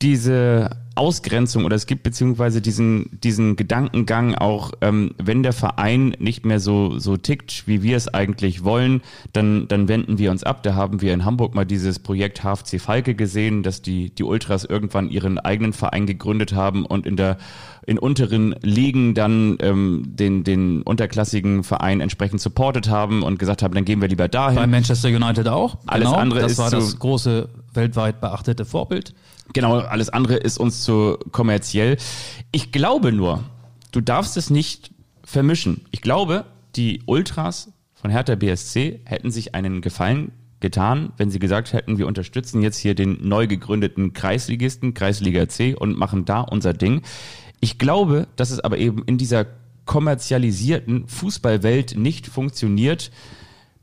[0.02, 6.45] diese Ausgrenzung oder es gibt beziehungsweise diesen, diesen Gedankengang auch, ähm, wenn der Verein nicht
[6.45, 9.01] mehr so, so tickt, wie wir es eigentlich wollen,
[9.33, 10.63] dann, dann wenden wir uns ab.
[10.63, 14.65] Da haben wir in Hamburg mal dieses Projekt HFC Falke gesehen, dass die, die Ultras
[14.65, 17.38] irgendwann ihren eigenen Verein gegründet haben und in der
[17.88, 23.73] in unteren Ligen dann ähm, den, den unterklassigen Verein entsprechend supportet haben und gesagt haben,
[23.73, 24.57] dann gehen wir lieber dahin.
[24.57, 25.77] Bei Manchester United auch.
[25.88, 29.13] Alles genau, andere das ist war so, das große weltweit beachtete Vorbild.
[29.58, 31.98] Genau, alles andere ist uns zu kommerziell.
[32.52, 33.43] Ich glaube nur,
[33.91, 34.91] du darfst es nicht
[35.24, 35.82] vermischen.
[35.89, 41.74] Ich glaube, die Ultras von Hertha BSC hätten sich einen Gefallen getan, wenn sie gesagt
[41.74, 46.74] hätten, wir unterstützen jetzt hier den neu gegründeten Kreisligisten, Kreisliga C und machen da unser
[46.74, 47.02] Ding.
[47.60, 49.48] Ich glaube, dass es aber eben in dieser
[49.86, 53.10] kommerzialisierten Fußballwelt nicht funktioniert,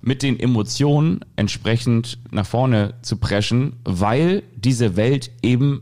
[0.05, 5.81] mit den Emotionen entsprechend nach vorne zu preschen, weil diese Welt eben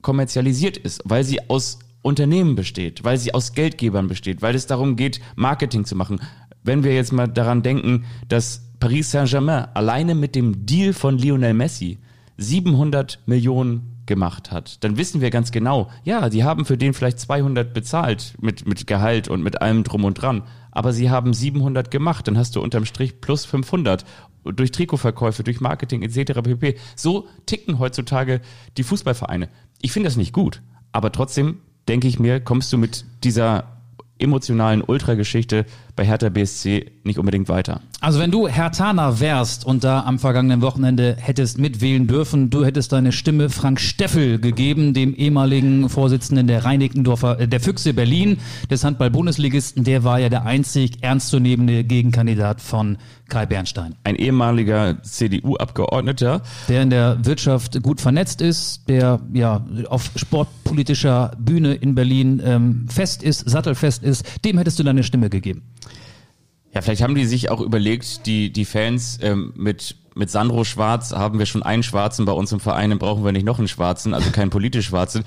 [0.00, 4.94] kommerzialisiert ist, weil sie aus Unternehmen besteht, weil sie aus Geldgebern besteht, weil es darum
[4.94, 6.20] geht, Marketing zu machen.
[6.62, 11.54] Wenn wir jetzt mal daran denken, dass Paris Saint-Germain alleine mit dem Deal von Lionel
[11.54, 11.98] Messi
[12.36, 17.20] 700 Millionen gemacht hat, dann wissen wir ganz genau, ja, die haben für den vielleicht
[17.20, 21.90] 200 bezahlt mit, mit Gehalt und mit allem drum und dran, aber sie haben 700
[21.90, 24.04] gemacht, dann hast du unterm Strich plus 500
[24.44, 26.40] durch Trikotverkäufe, durch Marketing etc.
[26.42, 26.76] pp.
[26.96, 28.40] So ticken heutzutage
[28.76, 29.48] die Fußballvereine.
[29.80, 33.78] Ich finde das nicht gut, aber trotzdem denke ich mir, kommst du mit dieser
[34.18, 37.80] emotionalen Ultrageschichte bei Hertha BSC nicht unbedingt weiter.
[38.00, 42.92] Also wenn du Hertaner wärst und da am vergangenen Wochenende hättest mitwählen dürfen, du hättest
[42.92, 48.38] deine Stimme Frank Steffel gegeben, dem ehemaligen Vorsitzenden der Reinickendorfer, äh, der Füchse Berlin,
[48.70, 53.94] des Handball-Bundesligisten, der war ja der einzig ernstzunehmende Gegenkandidat von Kai Bernstein.
[54.04, 56.42] Ein ehemaliger CDU-Abgeordneter.
[56.68, 62.86] Der in der Wirtschaft gut vernetzt ist, der ja auf sportpolitischer Bühne in Berlin ähm,
[62.90, 65.62] fest ist, sattelfest ist, dem hättest du deine Stimme gegeben.
[66.74, 71.12] Ja, vielleicht haben die sich auch überlegt, die, die Fans ähm, mit, mit Sandro Schwarz
[71.12, 73.68] haben wir schon einen Schwarzen bei uns im Verein, dann brauchen wir nicht noch einen
[73.68, 75.24] Schwarzen, also keinen politisch Schwarzen.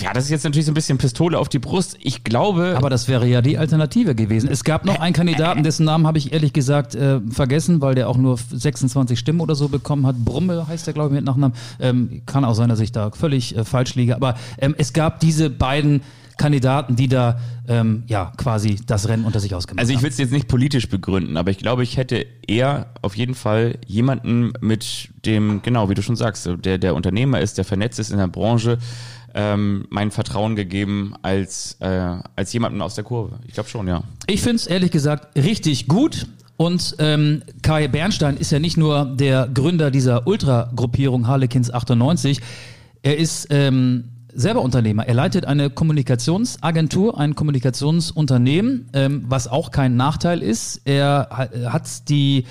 [0.00, 1.96] Ja, das ist jetzt natürlich so ein bisschen Pistole auf die Brust.
[2.00, 2.74] Ich glaube.
[2.76, 4.48] Aber das wäre ja die Alternative gewesen.
[4.48, 8.08] Es gab noch einen Kandidaten, dessen Namen habe ich ehrlich gesagt äh, vergessen, weil der
[8.08, 10.16] auch nur 26 Stimmen oder so bekommen hat.
[10.16, 11.56] Brumme heißt der, glaube ich, mit Nachnamen.
[11.80, 14.14] Ähm, kann auch sein, dass ich da völlig äh, falsch liege.
[14.14, 16.02] Aber ähm, es gab diese beiden
[16.36, 19.84] Kandidaten, die da ähm, ja quasi das Rennen unter sich ausgemacht haben.
[19.84, 23.16] Also ich will es jetzt nicht politisch begründen, aber ich glaube, ich hätte eher auf
[23.16, 27.64] jeden Fall jemanden mit dem, genau, wie du schon sagst, der der Unternehmer ist, der
[27.64, 28.78] vernetzt ist in der Branche,
[29.34, 33.38] ähm, mein Vertrauen gegeben als, äh, als jemanden aus der Kurve.
[33.46, 34.02] Ich glaube schon, ja.
[34.26, 36.26] Ich finde es ehrlich gesagt richtig gut.
[36.56, 42.40] Und ähm, Kai Bernstein ist ja nicht nur der Gründer dieser Ultra-Gruppierung Harlequins 98,
[43.02, 45.06] er ist ähm, selber Unternehmer.
[45.06, 50.82] Er leitet eine Kommunikationsagentur, ein Kommunikationsunternehmen, ähm, was auch kein Nachteil ist.
[50.84, 52.44] Er hat die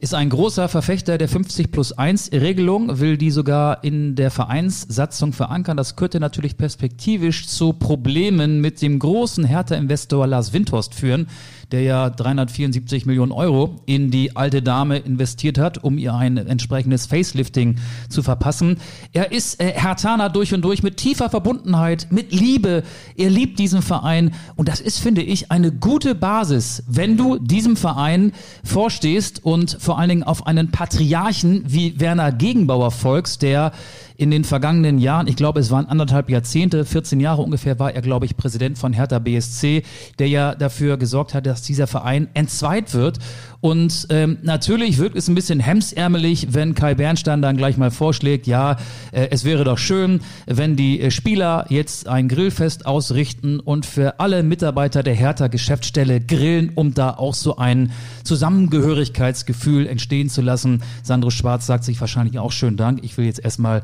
[0.00, 5.32] ist ein großer Verfechter der 50 plus 1 Regelung, will die sogar in der Vereinssatzung
[5.32, 5.76] verankern.
[5.76, 11.26] Das könnte natürlich perspektivisch zu Problemen mit dem großen Hertha-Investor Lars Windhorst führen
[11.72, 17.06] der ja 374 Millionen Euro in die alte Dame investiert hat, um ihr ein entsprechendes
[17.06, 17.78] Facelifting
[18.08, 18.78] zu verpassen.
[19.12, 22.82] Er ist äh, Hertaner durch und durch mit tiefer Verbundenheit, mit Liebe.
[23.16, 27.76] Er liebt diesen Verein und das ist, finde ich, eine gute Basis, wenn du diesem
[27.76, 28.32] Verein
[28.64, 33.72] vorstehst und vor allen Dingen auf einen Patriarchen wie Werner Gegenbauer folgst, der
[34.18, 38.02] in den vergangenen Jahren, ich glaube, es waren anderthalb Jahrzehnte, 14 Jahre ungefähr, war er,
[38.02, 39.84] glaube ich, Präsident von Hertha BSC,
[40.18, 43.20] der ja dafür gesorgt hat, dass dieser Verein entzweit wird.
[43.60, 48.46] Und ähm, natürlich wirkt es ein bisschen hemsärmelig, wenn Kai Bernstein dann gleich mal vorschlägt,
[48.46, 48.76] ja,
[49.10, 54.20] äh, es wäre doch schön, wenn die äh, Spieler jetzt ein Grillfest ausrichten und für
[54.20, 57.90] alle Mitarbeiter der Hertha Geschäftsstelle grillen, um da auch so ein
[58.22, 60.84] Zusammengehörigkeitsgefühl entstehen zu lassen.
[61.02, 63.00] Sandro Schwarz sagt sich wahrscheinlich auch schön Dank.
[63.02, 63.82] Ich will jetzt erstmal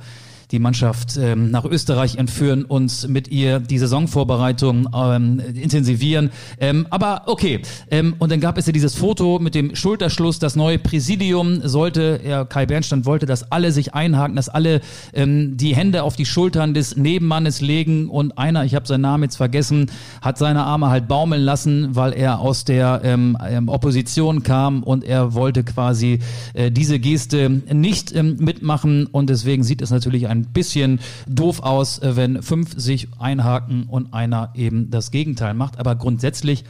[0.51, 6.31] die Mannschaft ähm, nach Österreich entführen und mit ihr die Saisonvorbereitung ähm, intensivieren.
[6.61, 10.57] Ähm, aber okay, ähm, und dann gab es ja dieses Foto mit dem Schulterschluss, das
[10.57, 14.81] neue Präsidium sollte, ja, Kai Bernstein wollte, dass alle sich einhaken, dass alle
[15.13, 18.09] ähm, die Hände auf die Schultern des Nebenmannes legen.
[18.09, 22.13] Und einer, ich habe seinen Namen jetzt vergessen, hat seine Arme halt baumeln lassen, weil
[22.13, 24.83] er aus der ähm, ähm Opposition kam.
[24.83, 26.19] Und er wollte quasi
[26.55, 29.07] äh, diese Geste nicht ähm, mitmachen.
[29.07, 33.85] Und deswegen sieht es natürlich ein ein bisschen doof aus, äh, wenn fünf sich einhaken
[33.85, 35.79] und einer eben das Gegenteil macht.
[35.79, 36.65] Aber grundsätzlich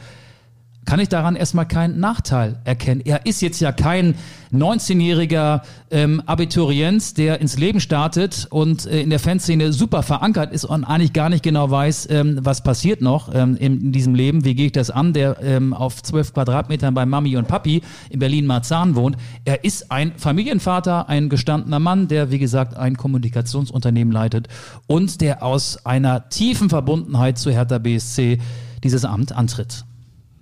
[0.85, 3.01] kann ich daran erstmal keinen Nachteil erkennen.
[3.03, 4.15] Er ist jetzt ja kein
[4.53, 10.65] 19-jähriger ähm, Abiturient, der ins Leben startet und äh, in der Fanszene super verankert ist
[10.65, 14.45] und eigentlich gar nicht genau weiß, ähm, was passiert noch ähm, in, in, diesem Leben,
[14.45, 18.19] wie gehe ich das an, der ähm, auf 12 Quadratmetern bei Mami und Papi in
[18.19, 19.17] Berlin-Marzahn wohnt.
[19.43, 24.47] Er ist ein Familienvater, ein gestandener Mann, der, wie gesagt, ein Kommunikationsunternehmen leitet
[24.87, 28.39] und der aus einer tiefen Verbundenheit zu Hertha BSC
[28.83, 29.85] dieses Amt antritt.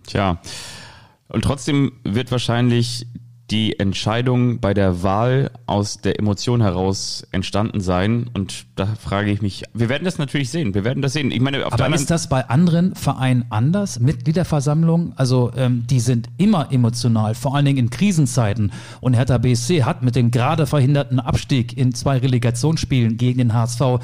[0.05, 0.39] Tja.
[1.27, 3.07] Und trotzdem wird wahrscheinlich
[3.51, 8.29] die Entscheidung bei der Wahl aus der Emotion heraus entstanden sein.
[8.33, 10.73] Und da frage ich mich, wir werden das natürlich sehen.
[10.73, 11.29] Wir werden das sehen.
[11.29, 13.99] Ich meine, auf Aber ist das bei anderen Vereinen anders?
[13.99, 18.71] Mitgliederversammlungen, also ähm, die sind immer emotional, vor allen Dingen in Krisenzeiten.
[19.01, 23.99] Und Hertha BSC hat mit dem gerade verhinderten Abstieg in zwei Relegationsspielen gegen den HSV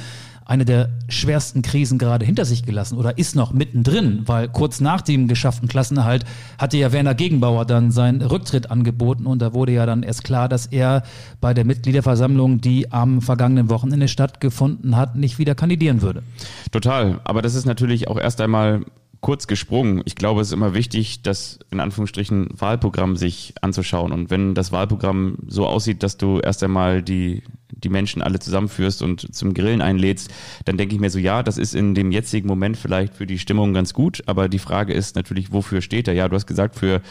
[0.50, 5.02] eine der schwersten Krisen gerade hinter sich gelassen oder ist noch mittendrin, weil kurz nach
[5.02, 6.26] dem geschafften Klassenerhalt
[6.58, 10.50] hatte ja Werner Gegenbauer dann seinen Rücktritt angeboten und da wurde ja dann erst klar,
[10.50, 11.04] dass er
[11.40, 16.24] bei der Mitgliederversammlung, die am vergangenen Wochenende stattgefunden hat, nicht wieder kandidieren würde.
[16.72, 18.86] Total, aber das ist natürlich auch erst einmal
[19.22, 20.02] kurz gesprungen.
[20.06, 24.12] Ich glaube, es ist immer wichtig, das in Anführungsstrichen Wahlprogramm sich anzuschauen.
[24.12, 27.44] Und wenn das Wahlprogramm so aussieht, dass du erst einmal die
[27.84, 30.30] die Menschen alle zusammenführst und zum Grillen einlädst,
[30.66, 33.40] dann denke ich mir so, ja, das ist in dem jetzigen Moment vielleicht für die
[33.40, 36.14] Stimmung ganz gut, aber die Frage ist natürlich, wofür steht er?
[36.14, 37.02] Ja, du hast gesagt, für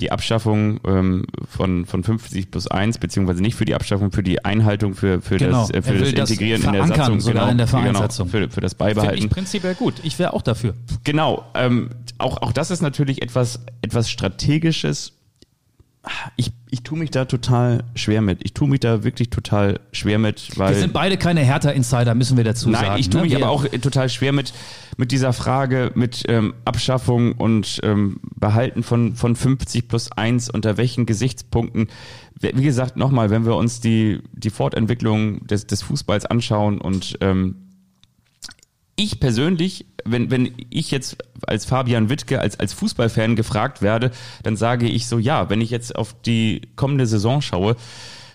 [0.00, 4.44] die Abschaffung ähm, von, von 50 plus 1, beziehungsweise nicht für die Abschaffung, für die
[4.44, 5.60] Einhaltung, für, für genau.
[5.60, 7.18] das, äh, für das Integrieren das in der Satzung.
[7.18, 8.30] Genau, in der Vereinssatzung.
[8.30, 9.14] Genau, für, für das Beibehalten.
[9.14, 9.94] Finde ich prinzipiell gut.
[10.02, 10.74] Ich wäre auch dafür.
[11.04, 11.44] Genau.
[11.54, 15.12] Ähm, auch, auch das ist natürlich etwas, etwas Strategisches
[16.36, 18.40] ich, ich tue mich da total schwer mit.
[18.42, 20.74] Ich tue mich da wirklich total schwer mit, weil.
[20.74, 22.92] Wir sind beide keine Hertha-Insider, müssen wir dazu nein, sagen.
[22.94, 23.26] Nein, ich tue ne?
[23.28, 24.52] mich aber auch total schwer mit,
[24.96, 30.76] mit dieser Frage, mit ähm, Abschaffung und ähm, Behalten von, von 50 plus 1, unter
[30.76, 31.86] welchen Gesichtspunkten.
[32.40, 37.63] Wie gesagt, nochmal, wenn wir uns die, die Fortentwicklung des, des Fußballs anschauen und ähm,
[38.96, 44.10] ich persönlich, wenn, wenn ich jetzt als Fabian Wittke, als, als Fußballfan gefragt werde,
[44.42, 47.76] dann sage ich so, ja, wenn ich jetzt auf die kommende Saison schaue,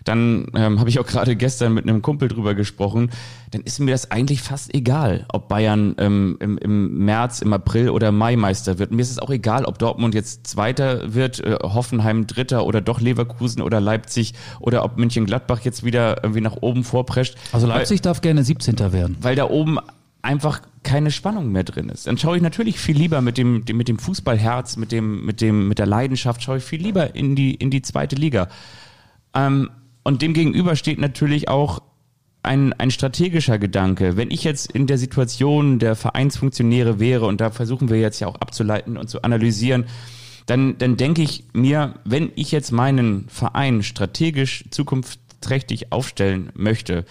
[0.03, 3.11] dann ähm, habe ich auch gerade gestern mit einem Kumpel drüber gesprochen,
[3.51, 7.89] dann ist mir das eigentlich fast egal, ob Bayern ähm, im, im März, im April
[7.89, 8.91] oder Mai Meister wird.
[8.91, 13.01] Mir ist es auch egal, ob Dortmund jetzt Zweiter wird, äh, Hoffenheim Dritter oder doch
[13.01, 17.35] Leverkusen oder Leipzig oder ob München Gladbach jetzt wieder irgendwie nach oben vorprescht.
[17.51, 18.79] Also Leipzig weil, darf gerne 17.
[18.91, 19.17] werden.
[19.21, 19.79] Weil da oben
[20.21, 22.07] einfach keine Spannung mehr drin ist.
[22.07, 25.67] Dann schaue ich natürlich viel lieber mit dem, mit dem Fußballherz, mit dem, mit dem,
[25.67, 28.49] mit der Leidenschaft, schaue ich viel lieber in die, in die zweite Liga.
[29.33, 29.69] Ähm,
[30.03, 31.81] und dem gegenüber steht natürlich auch
[32.43, 34.17] ein, ein strategischer Gedanke.
[34.17, 38.27] Wenn ich jetzt in der Situation der Vereinsfunktionäre wäre, und da versuchen wir jetzt ja
[38.27, 39.85] auch abzuleiten und zu analysieren,
[40.45, 47.05] dann, dann denke ich mir, wenn ich jetzt meinen Verein strategisch zukunftsträchtig aufstellen möchte,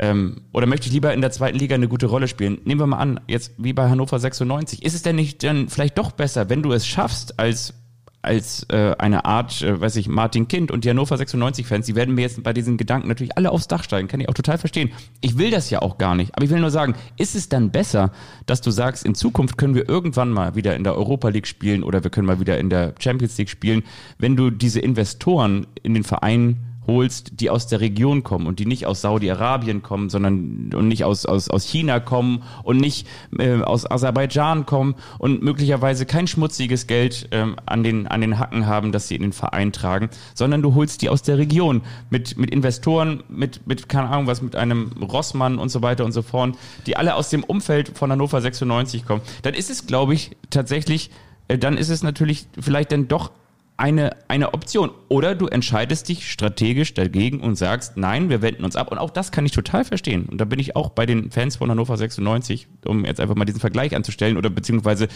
[0.00, 2.58] ähm, oder möchte ich lieber in der zweiten Liga eine gute Rolle spielen?
[2.64, 4.82] Nehmen wir mal an, jetzt wie bei Hannover 96.
[4.82, 7.74] Ist es denn nicht dann vielleicht doch besser, wenn du es schaffst, als
[8.22, 12.14] als äh, eine Art, äh, weiß ich, Martin Kind und die Hannover 96-Fans, die werden
[12.14, 14.90] mir jetzt bei diesen Gedanken natürlich alle aufs Dach steigen, kann ich auch total verstehen.
[15.22, 17.70] Ich will das ja auch gar nicht, aber ich will nur sagen, ist es dann
[17.70, 18.12] besser,
[18.44, 21.82] dass du sagst, in Zukunft können wir irgendwann mal wieder in der Europa League spielen
[21.82, 23.84] oder wir können mal wieder in der Champions League spielen,
[24.18, 28.66] wenn du diese Investoren in den Vereinen holst, die aus der Region kommen und die
[28.66, 33.06] nicht aus Saudi-Arabien kommen, sondern und nicht aus, aus, aus China kommen und nicht
[33.38, 38.66] äh, aus Aserbaidschan kommen und möglicherweise kein schmutziges Geld ähm, an, den, an den Hacken
[38.66, 42.38] haben, das sie in den Verein tragen, sondern du holst die aus der Region mit,
[42.38, 46.22] mit Investoren, mit, mit, keine Ahnung was, mit einem Rossmann und so weiter und so
[46.22, 49.22] fort, die alle aus dem Umfeld von Hannover 96 kommen.
[49.42, 51.10] Dann ist es, glaube ich, tatsächlich,
[51.48, 53.30] äh, dann ist es natürlich vielleicht dann doch
[53.80, 54.90] eine, eine Option.
[55.08, 58.92] Oder du entscheidest dich strategisch dagegen und sagst, nein, wir wenden uns ab.
[58.92, 60.26] Und auch das kann ich total verstehen.
[60.26, 63.46] Und da bin ich auch bei den Fans von Hannover 96, um jetzt einfach mal
[63.46, 65.08] diesen Vergleich anzustellen oder beziehungsweise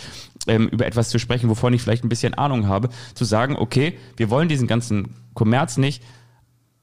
[0.49, 3.99] ähm, über etwas zu sprechen, wovon ich vielleicht ein bisschen Ahnung habe, zu sagen, okay,
[4.17, 6.03] wir wollen diesen ganzen Kommerz nicht,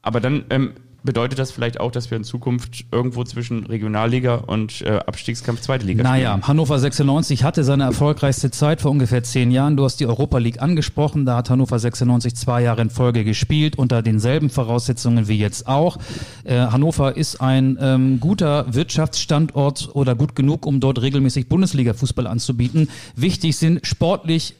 [0.02, 4.82] aber dann ähm, bedeutet das vielleicht auch, dass wir in Zukunft irgendwo zwischen Regionalliga und
[4.82, 6.48] äh, Abstiegskampf Zweite Liga naja, spielen?
[6.48, 9.76] Hannover 96 hatte seine erfolgreichste Zeit vor ungefähr zehn Jahren.
[9.76, 11.26] Du hast die Europa League angesprochen.
[11.26, 15.98] Da hat Hannover 96 zwei Jahre in Folge gespielt, unter denselben Voraussetzungen wie jetzt auch.
[16.44, 22.88] Äh, Hannover ist ein ähm, guter Wirtschaftsstandort oder gut genug, um dort regelmäßig Bundesliga-Fußball anzubieten.
[23.16, 24.54] Wichtig sind sportlich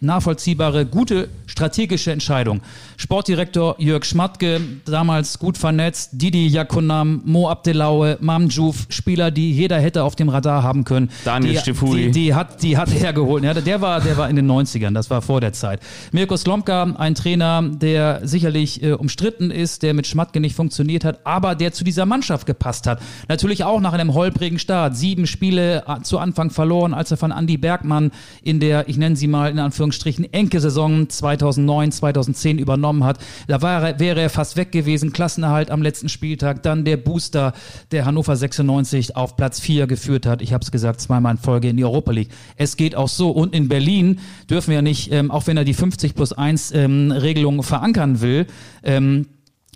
[0.00, 2.60] nachvollziehbare, gute strategische Entscheidung.
[2.96, 10.02] Sportdirektor Jörg Schmatke, damals gut vernetzt, Didi Jakonam, Mo Abdelaue, Mamjouf, Spieler, die jeder hätte
[10.02, 11.10] auf dem Radar haben können.
[11.24, 12.06] Daniel die, Stifui.
[12.06, 13.44] Die, die, hat, die hat er geholt.
[13.44, 15.80] Ja, der, war, der war in den 90ern, das war vor der Zeit.
[16.10, 21.20] Mirko Slomka, ein Trainer, der sicherlich äh, umstritten ist, der mit Schmatke nicht funktioniert hat,
[21.24, 23.00] aber der zu dieser Mannschaft gepasst hat.
[23.28, 24.96] Natürlich auch nach einem holprigen Start.
[24.96, 28.10] Sieben Spiele äh, zu Anfang verloren, als er von Andy Bergmann
[28.42, 33.18] in der, ich nenne sie mal in Anführungsstrichen, Enke-Saison 2009, 2010 übernommen hat.
[33.46, 35.12] Da war wäre er fast weg gewesen.
[35.12, 36.62] Klassenerhalt am letzten Spieltag.
[36.62, 37.52] Dann der Booster,
[37.92, 40.42] der Hannover 96 auf Platz 4 geführt hat.
[40.42, 42.30] Ich habe es gesagt, zweimal in Folge in die Europa League.
[42.56, 43.30] Es geht auch so.
[43.30, 47.12] Und in Berlin dürfen wir nicht, ähm, auch wenn er die 50 plus 1 ähm,
[47.12, 48.46] Regelung verankern will,
[48.82, 49.26] ähm,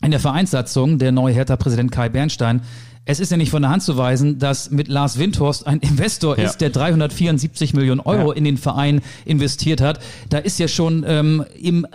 [0.02, 2.62] in der Vereinssatzung, der neue Hertha-Präsident Kai Bernstein,
[3.04, 6.38] es ist ja nicht von der Hand zu weisen, dass mit Lars Windhorst ein Investor
[6.38, 6.44] Ja.
[6.44, 8.36] ist, der 374 Millionen Euro Ja.
[8.36, 9.98] in den Verein investiert hat.
[10.28, 11.86] Da ist ja schon ähm, im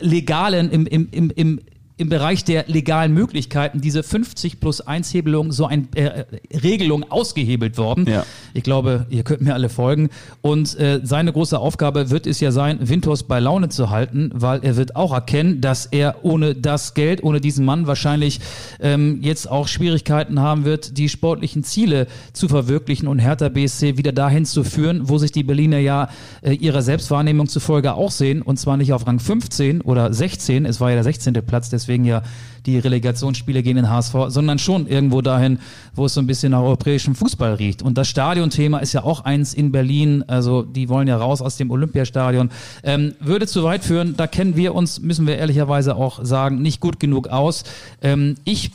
[0.00, 1.60] legalen, im, im, im, im
[1.98, 6.24] im Bereich der legalen Möglichkeiten diese 50 plus 1 Hebelung, so ein äh,
[6.62, 8.06] Regelung ausgehebelt worden.
[8.08, 8.24] Ja.
[8.54, 10.08] Ich glaube, ihr könnt mir alle folgen.
[10.40, 14.60] Und äh, seine große Aufgabe wird es ja sein, Winters bei Laune zu halten, weil
[14.64, 18.38] er wird auch erkennen, dass er ohne das Geld, ohne diesen Mann wahrscheinlich
[18.78, 24.12] ähm, jetzt auch Schwierigkeiten haben wird, die sportlichen Ziele zu verwirklichen und Hertha BSC wieder
[24.12, 26.10] dahin zu führen, wo sich die Berliner ja
[26.42, 28.40] äh, ihrer Selbstwahrnehmung zufolge auch sehen.
[28.40, 31.34] Und zwar nicht auf Rang 15 oder 16, es war ja der 16.
[31.44, 32.22] Platz, deswegen ja
[32.66, 35.58] die Relegationsspiele gegen den HSV, sondern schon irgendwo dahin,
[35.94, 37.82] wo es so ein bisschen nach europäischem Fußball riecht.
[37.82, 40.22] Und das Stadionthema ist ja auch eins in Berlin.
[40.26, 42.50] Also die wollen ja raus aus dem Olympiastadion.
[42.82, 44.16] Ähm, würde zu weit führen.
[44.16, 47.64] Da kennen wir uns, müssen wir ehrlicherweise auch sagen, nicht gut genug aus.
[48.02, 48.70] Ähm, ich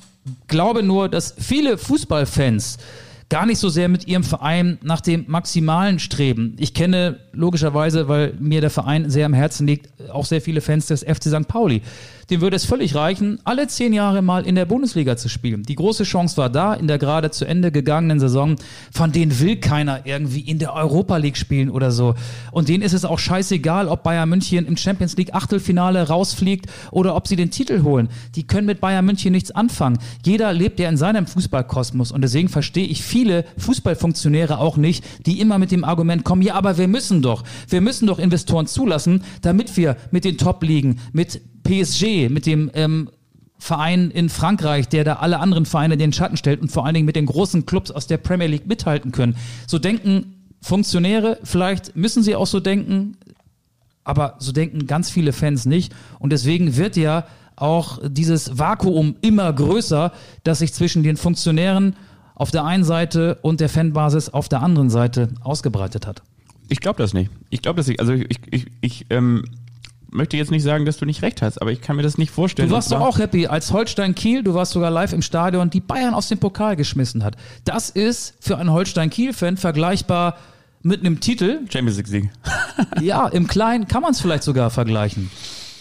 [0.47, 2.80] glaube nur, dass viele Fußballfans
[3.30, 6.56] gar nicht so sehr mit ihrem Verein nach dem Maximalen streben.
[6.60, 10.88] Ich kenne logischerweise, weil mir der Verein sehr am Herzen liegt, auch sehr viele Fans
[10.88, 11.47] des FC St.
[11.47, 11.82] Pauli.
[12.29, 15.63] Dem würde es völlig reichen, alle zehn Jahre mal in der Bundesliga zu spielen.
[15.63, 18.55] Die große Chance war da in der gerade zu Ende gegangenen Saison.
[18.91, 22.15] Von denen will keiner irgendwie in der Europa League spielen oder so.
[22.51, 27.15] Und denen ist es auch scheißegal, ob Bayern München im Champions League Achtelfinale rausfliegt oder
[27.15, 28.09] ob sie den Titel holen.
[28.36, 29.99] Die können mit Bayern München nichts anfangen.
[30.25, 35.39] Jeder lebt ja in seinem Fußballkosmos und deswegen verstehe ich viele Fußballfunktionäre auch nicht, die
[35.39, 39.23] immer mit dem Argument kommen, ja, aber wir müssen doch, wir müssen doch Investoren zulassen,
[39.41, 43.10] damit wir mit den Top-Ligen, mit PSG, mit dem ähm,
[43.58, 46.95] Verein in Frankreich, der da alle anderen Vereine in den Schatten stellt und vor allen
[46.95, 49.38] Dingen mit den großen Clubs aus der Premier League mithalten können.
[49.67, 53.17] So denken Funktionäre, vielleicht müssen sie auch so denken,
[54.04, 55.93] aber so denken ganz viele Fans nicht.
[56.19, 60.12] Und deswegen wird ja auch dieses Vakuum immer größer,
[60.43, 61.95] das sich zwischen den Funktionären
[62.36, 66.23] auf der einen Seite und der Fanbasis auf der anderen Seite ausgebreitet hat.
[66.69, 67.30] Ich glaube das nicht.
[67.49, 67.99] Ich glaube das nicht.
[67.99, 69.43] Also ich, ich, ich ähm,
[70.13, 72.32] möchte jetzt nicht sagen, dass du nicht recht hast, aber ich kann mir das nicht
[72.32, 72.69] vorstellen.
[72.69, 75.80] Du warst doch auch happy, als Holstein Kiel, du warst sogar live im Stadion, die
[75.82, 77.36] Bayern aus dem Pokal geschmissen hat.
[77.65, 80.38] Das ist für einen Holstein Kiel-Fan vergleichbar
[80.82, 81.60] mit einem Titel.
[81.71, 82.30] Champions League Sieg.
[83.02, 85.30] Ja, im Kleinen kann man es vielleicht sogar vergleichen.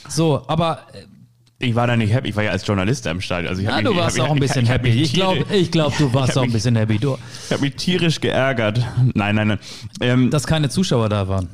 [0.08, 2.28] So, aber äh, Ich war da nicht happy.
[2.30, 3.48] Ich war ja als Journalist da im Stadion.
[3.48, 5.02] Also ich ja, mich, du ich warst hab auch ein bisschen ich hab happy.
[5.02, 6.98] Ich glaube, ich glaub, du warst auch ein bisschen happy.
[6.98, 7.16] Du,
[7.46, 8.80] Ich habe mich tierisch geärgert.
[9.14, 9.58] Nein, nein, nein.
[10.00, 11.48] Ähm, dass keine Zuschauer da waren,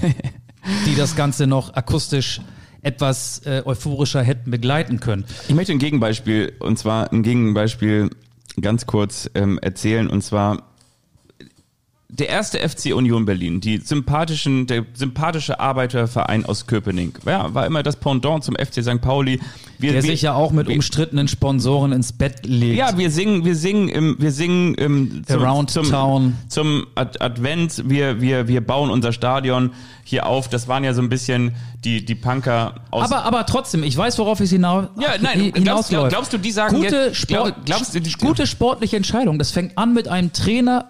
[0.86, 2.40] die das Ganze noch akustisch
[2.82, 5.24] etwas äh, euphorischer hätten begleiten können.
[5.48, 8.10] Ich möchte ein Gegenbeispiel, und zwar ein Gegenbeispiel
[8.60, 10.62] ganz kurz ähm, erzählen, und zwar
[12.10, 17.82] der erste FC Union Berlin, die sympathischen, der sympathische Arbeiterverein aus Köpenick, ja, war immer
[17.82, 19.02] das Pendant zum FC St.
[19.02, 19.40] Pauli.
[19.78, 22.78] Wir, Der wir- sich ja auch mit wir- umstrittenen Sponsoren ins Bett legt.
[22.78, 26.36] Ja, wir singen, wir singen, im, wir singen im, zum, Around zum, Town.
[26.48, 27.84] zum Ad Advent.
[27.86, 30.48] Wir, wir, wir bauen unser Stadion hier auf.
[30.48, 33.04] Das waren ja so ein bisschen die, die Punker aus.
[33.12, 35.58] aber, aber trotzdem, ich weiß, worauf es hinaus, Ja, nein, glaubst-
[35.90, 36.08] hinausläuft.
[36.08, 39.38] glaubst du, die sagen gute, jetzt- Sport, glaub- glaubst die- gute sportliche Entscheidung.
[39.38, 40.86] Das fängt an mit einem Trainer.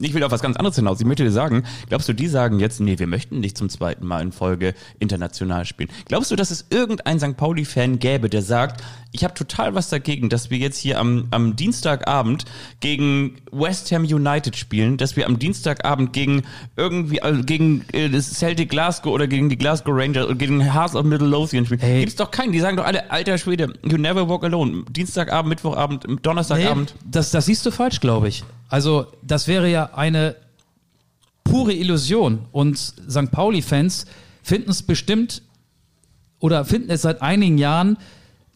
[0.00, 1.00] Ich will auf was ganz anderes hinaus.
[1.00, 4.06] Ich möchte dir sagen, glaubst du, die sagen jetzt, nee, wir möchten nicht zum zweiten
[4.06, 5.90] Mal in Folge international spielen.
[6.06, 7.36] Glaubst du, dass es irgendein St.
[7.36, 11.56] Pauli-Fan gäbe, der sagt, ich habe total was dagegen, dass wir jetzt hier am, am
[11.56, 12.44] Dienstagabend
[12.80, 16.42] gegen West Ham United spielen, dass wir am Dienstagabend gegen
[16.76, 20.94] irgendwie, also gegen äh, das Celtic Glasgow oder gegen die Glasgow Rangers oder gegen Hearts
[20.94, 21.80] of Midlothian spielen.
[21.80, 22.00] Ey.
[22.00, 22.52] Gibt's doch keinen.
[22.52, 24.84] Die sagen doch alle, alter Schwede, you never walk alone.
[24.90, 26.94] Dienstagabend, Mittwochabend, Donnerstagabend.
[27.04, 28.44] das, das siehst du falsch, glaube ich.
[28.68, 30.36] Also, das wäre ja eine
[31.44, 32.46] pure Illusion.
[32.52, 33.30] Und St.
[33.30, 34.06] Pauli-Fans
[34.42, 35.42] finden es bestimmt
[36.38, 37.96] oder finden es seit einigen Jahren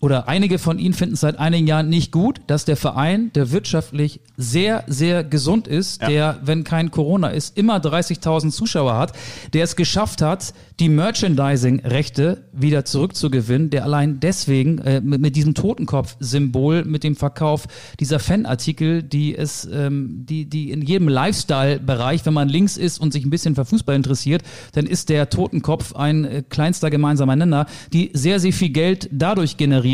[0.02, 3.52] oder einige von Ihnen finden es seit einigen Jahren nicht gut, dass der Verein, der
[3.52, 6.08] wirtschaftlich sehr, sehr gesund ist, Ja.
[6.08, 9.12] der, wenn kein Corona ist, immer 30.000 Zuschauer hat,
[9.52, 15.54] der es geschafft hat, die Merchandising-Rechte wieder zurückzugewinnen, der allein deswegen äh, mit, mit diesem
[15.54, 17.68] Totenkopf-Symbol, mit dem Verkauf
[18.00, 23.12] dieser Fanartikel, die es, ähm, die, die in jedem Lifestyle-Bereich, wenn man links ist und
[23.12, 24.42] sich ein bisschen für Fußball interessiert,
[24.72, 29.56] dann ist der Totenkopf ein äh, kleinster gemeinsamer Nenner, die sehr, sehr viel Geld dadurch
[29.56, 29.91] generieren.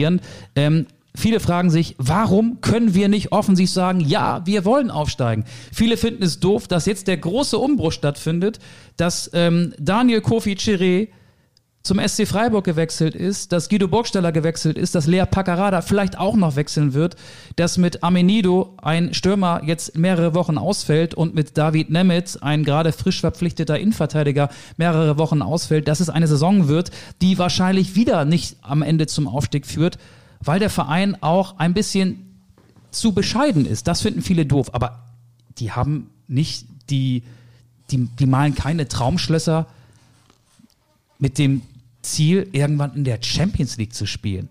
[0.57, 0.87] Ähm,
[1.19, 5.45] Viele fragen sich, warum können wir nicht offensiv sagen, ja, wir wollen aufsteigen?
[5.73, 8.61] Viele finden es doof, dass jetzt der große Umbruch stattfindet,
[8.97, 11.09] dass ähm, Daniel Kofi Chiré
[11.89, 16.36] zum SC Freiburg gewechselt ist, dass Guido Burgstaller gewechselt ist, dass Lea Paccarada vielleicht auch
[16.36, 17.16] noch wechseln wird,
[17.57, 22.93] dass mit Amenido ein Stürmer jetzt mehrere Wochen ausfällt und mit David Nemeth, ein gerade
[22.93, 26.91] frisch verpflichteter Innenverteidiger, mehrere Wochen ausfällt, dass es eine Saison wird,
[27.22, 29.97] die wahrscheinlich wieder nicht am Ende zum Aufstieg führt,
[30.45, 32.39] weil der Verein auch ein bisschen
[32.91, 33.89] zu bescheiden ist.
[33.89, 35.07] Das finden viele doof, aber
[35.57, 37.22] die haben nicht die,
[37.91, 39.66] die, die malen keine Traumschlösser
[41.18, 41.62] mit dem
[42.03, 44.49] Ziel, irgendwann in der Champions League zu spielen.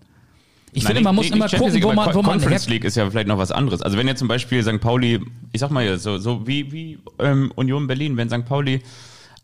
[0.72, 2.68] Ich Nein, finde, man nicht- muss nicht immer Champions gucken, wo man, wo man Conference
[2.68, 3.80] League ist ja vielleicht noch was anderes.
[3.82, 4.80] Also wenn jetzt zum Beispiel St.
[4.80, 5.20] Pauli,
[5.52, 8.44] ich sag mal jetzt so, so wie, wie ähm, Union Berlin, wenn St.
[8.44, 8.82] Pauli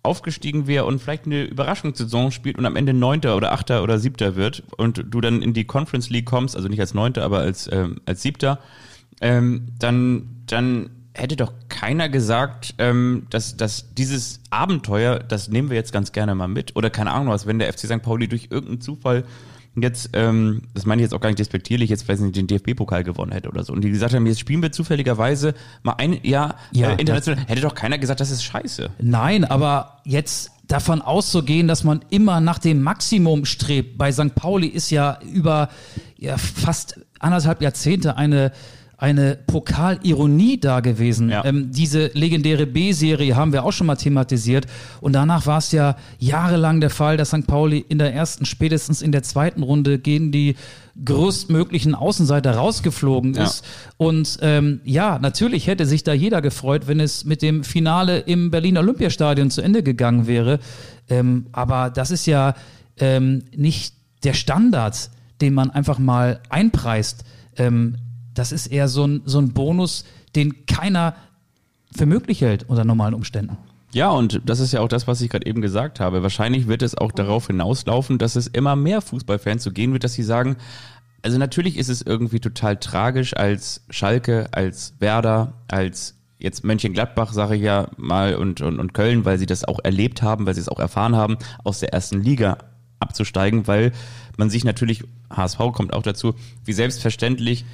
[0.03, 4.37] aufgestiegen wäre und vielleicht eine Überraschungssaison spielt und am Ende Neunter oder Achter oder Siebter
[4.37, 7.71] wird und du dann in die Conference League kommst, also nicht als Neunter, aber als,
[7.73, 8.59] ähm, als Siebter,
[9.23, 15.77] ähm, dann, dann hätte doch keiner gesagt, ähm, dass, dass dieses Abenteuer, das nehmen wir
[15.77, 16.77] jetzt ganz gerne mal mit.
[16.77, 18.03] Oder keine Ahnung was, wenn der FC St.
[18.03, 19.25] Pauli durch irgendeinen Zufall
[19.77, 23.05] jetzt, ähm, das meine ich jetzt auch gar nicht despektierlich, jetzt weiß nicht, den DFB-Pokal
[23.05, 23.73] gewonnen hätte oder so.
[23.73, 27.45] Und die gesagt haben, jetzt spielen wir zufälligerweise mal ein Jahr Ja, äh, international.
[27.47, 28.91] Hätte doch keiner gesagt, das ist scheiße.
[29.01, 34.35] Nein, aber jetzt davon auszugehen, dass man immer nach dem Maximum strebt, bei St.
[34.35, 35.69] Pauli ist ja über
[36.17, 38.53] ja, fast anderthalb Jahrzehnte eine
[39.05, 41.29] eine Pokalironie da gewesen.
[41.29, 41.45] Ja.
[41.45, 44.67] Ähm, diese legendäre B-Serie haben wir auch schon mal thematisiert.
[45.03, 47.47] Und danach war es ja jahrelang der Fall, dass St.
[47.47, 50.57] Pauli in der ersten, spätestens in der zweiten Runde gegen die
[51.05, 53.45] größtmöglichen Außenseiter rausgeflogen Ja.
[53.45, 53.65] ist.
[53.99, 58.51] Und ähm, ja, natürlich hätte sich da jeder gefreut, wenn es mit dem Finale im
[58.51, 60.61] Berliner Olympiastadion zu Ende gegangen wäre.
[61.11, 62.55] Ähm, aber das ist ja
[62.99, 65.11] ähm, nicht der Standard,
[65.43, 67.25] den man einfach mal einpreist.
[67.57, 67.97] Ähm,
[68.35, 70.05] das ist eher so ein, so ein Bonus,
[70.37, 71.15] den keiner
[71.95, 73.57] für möglich hält unter normalen Umständen.
[73.93, 76.25] Ja, und das ist ja auch das, was ich gerade eben gesagt habe.
[76.25, 80.15] Wahrscheinlich wird es auch darauf hinauslaufen, dass es immer mehr Fußballfans so gehen wird, dass
[80.15, 80.57] sie sagen,
[81.23, 87.55] also natürlich ist es irgendwie total tragisch als Schalke, als Werder, als jetzt Mönchengladbach, sage
[87.55, 90.61] ich ja mal, und, und, und Köln, weil sie das auch erlebt haben, weil sie
[90.61, 92.59] es auch erfahren haben, aus der ersten Liga
[92.99, 93.93] abzusteigen, weil
[94.37, 97.65] man sich natürlich, HSV kommt auch dazu, wie selbstverständlich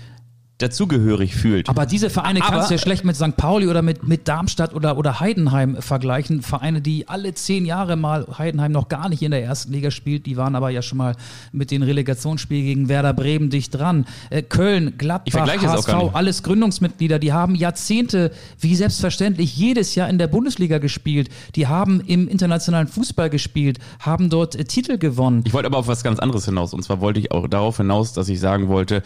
[0.62, 1.68] dazugehörig fühlt.
[1.68, 3.36] Aber diese Vereine Aber- kannst du ja schlecht mit St.
[3.36, 6.42] Pauli oder mit, mit Darmstadt oder, oder Heidenheim vergleichen.
[6.42, 10.26] Vereine, die alle zehn Jahre mal Heidenheim noch gar nicht in der ersten Liga spielt,
[10.26, 11.16] die waren aber ja schon mal
[11.52, 14.06] mit den Relegationsspielen gegen Werder Bremen dicht dran.
[14.30, 20.26] Äh, Köln, Gladbach, HSV, alles Gründungsmitglieder, die haben Jahrzehnte, wie selbstverständlich, jedes Jahr in der
[20.26, 21.28] Bundesliga gespielt.
[21.56, 25.42] Die haben im internationalen Fußball gespielt, haben dort äh, Titel gewonnen.
[25.46, 26.74] Ich wollte aber auf was ganz anderes hinaus.
[26.74, 29.02] Und zwar wollte ich auch darauf hinaus, dass ich sagen wollte,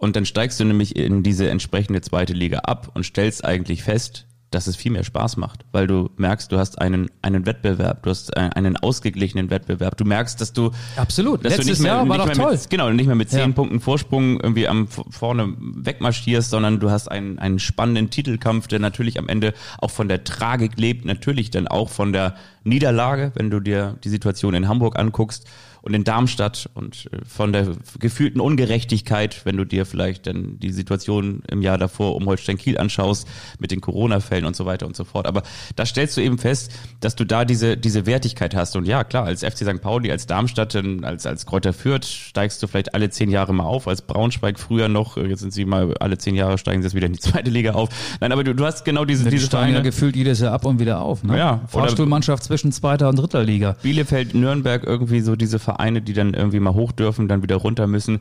[0.00, 4.26] und dann steigst du nämlich in diese entsprechende zweite Liga ab und stellst eigentlich fest,
[4.50, 8.10] dass es viel mehr Spaß macht, weil du merkst, du hast einen, einen Wettbewerb, du
[8.10, 9.98] hast äh, einen ausgeglichenen Wettbewerb.
[9.98, 11.44] Du merkst, dass du, Absolut.
[11.44, 12.52] dass du Letztes nicht mehr, Jahr war nicht doch toll.
[12.52, 13.54] Mit, genau, nicht mehr mit zehn Ja.
[13.54, 19.18] Punkten Vorsprung irgendwie am vorne wegmarschierst, sondern du hast einen, einen spannenden Titelkampf, der natürlich
[19.18, 22.34] am Ende auch von der Tragik lebt, natürlich dann auch von der
[22.64, 25.46] Niederlage, wenn du dir die Situation in Hamburg anguckst
[25.82, 27.68] und in Darmstadt und äh, von der
[27.98, 32.78] gefühlten Ungerechtigkeit, wenn du dir vielleicht dann die Situation im Jahr davor um Holstein Kiel
[32.78, 33.26] anschaust
[33.58, 35.26] mit den Corona-Fällen und so weiter und so fort.
[35.26, 35.42] Aber
[35.76, 38.76] da stellst du eben fest, dass du da diese, diese Wertigkeit hast.
[38.76, 39.80] Und ja, klar, als FC St.
[39.80, 43.88] Pauli, als Darmstadt, als, als Kräuter Fürth steigst du vielleicht alle zehn Jahre mal auf,
[43.88, 46.94] als Braunschweig früher noch, äh, jetzt sind sie mal alle zehn Jahre steigen sie jetzt
[46.94, 47.88] wieder in die zweite Liga auf.
[48.20, 50.64] Nein, aber du, du hast genau diese, Die diese steigen ja gefühlt jedes Jahr ab
[50.64, 51.22] und wieder auf.
[51.24, 51.36] Ne?
[51.36, 53.76] Ja, Fahrstuhlmannschaft zwischen zweiter und dritter Liga.
[53.82, 57.86] Bielefeld, Nürnberg, irgendwie so diese Vereine, die dann irgendwie mal hoch dürfen, dann wieder runter
[57.86, 58.18] müssen.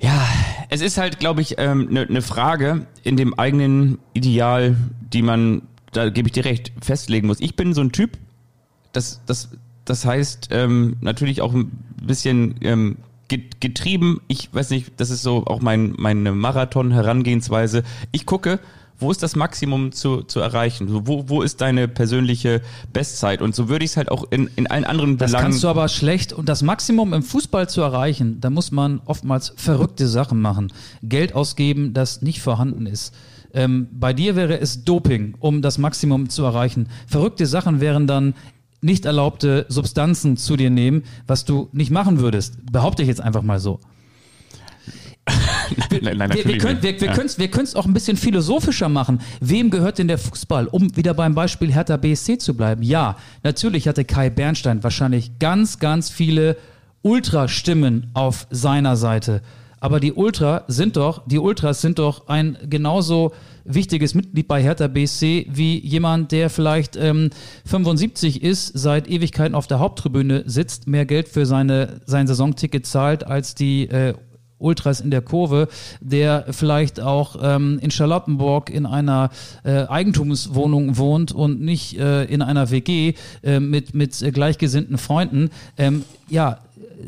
[0.00, 0.26] Ja,
[0.68, 4.76] es ist halt, glaube ich, eine ähm, ne- ne Frage in dem eigenen Ideal,
[5.12, 7.40] die man, da gebe ich dir recht, festlegen muss.
[7.40, 8.18] Ich bin so ein Typ,
[8.92, 9.50] das, das,
[9.84, 11.70] das heißt ähm, natürlich auch ein
[12.02, 12.96] bisschen ähm,
[13.28, 14.20] get- getrieben.
[14.28, 17.82] Ich weiß nicht, das ist so auch mein, meine Marathon-Herangehensweise.
[18.12, 18.58] Ich gucke
[18.98, 20.88] Wo ist das Maximum zu, zu erreichen?
[21.06, 23.42] Wo, wo ist deine persönliche Bestzeit?
[23.42, 25.46] Und so würde ich es halt auch in, in allen anderen Das Belangen.
[25.50, 26.32] kannst du aber schlecht.
[26.32, 30.72] Und das Maximum im Fußball zu erreichen, da muss man oftmals verrückte Sachen machen.
[31.02, 33.14] Geld ausgeben, das nicht vorhanden ist.
[33.52, 36.88] Ähm, bei dir wäre es Doping, um das Maximum zu erreichen.
[37.06, 38.34] Verrückte Sachen wären dann
[38.80, 42.58] nicht erlaubte Substanzen zu dir nehmen, was du nicht machen würdest.
[42.70, 43.80] Behaupte ich jetzt einfach mal so.
[46.02, 47.14] nein, nein, Wir, wir können wir, wir Ja.
[47.14, 49.20] können's- wir können's auch ein bisschen philosophischer machen.
[49.40, 50.66] Wem gehört denn der Fußball?
[50.66, 52.82] Um wieder beim Beispiel Hertha BSC zu bleiben.
[52.82, 56.56] Ja, natürlich hatte Kai Bernstein wahrscheinlich ganz, ganz viele
[57.02, 59.40] Ultrastimmen auf seiner Seite.
[59.80, 63.32] Aber die Ultra sind doch, die Ultras sind doch ein genauso
[63.66, 67.30] wichtiges Mitglied bei Hertha BSC wie jemand, der vielleicht ähm,
[67.66, 73.26] 75 ist, seit Ewigkeiten auf der Haupttribüne sitzt, mehr Geld für seine, sein Saisonticket zahlt
[73.26, 74.14] als die äh,
[74.64, 75.68] Ultras in der Kurve,
[76.00, 79.30] der vielleicht auch ähm, in Charlottenburg in einer
[79.62, 85.50] äh, Eigentumswohnung wohnt und nicht äh, in einer WG äh, mit, mit äh, gleichgesinnten Freunden.
[85.78, 86.58] Ähm, ja,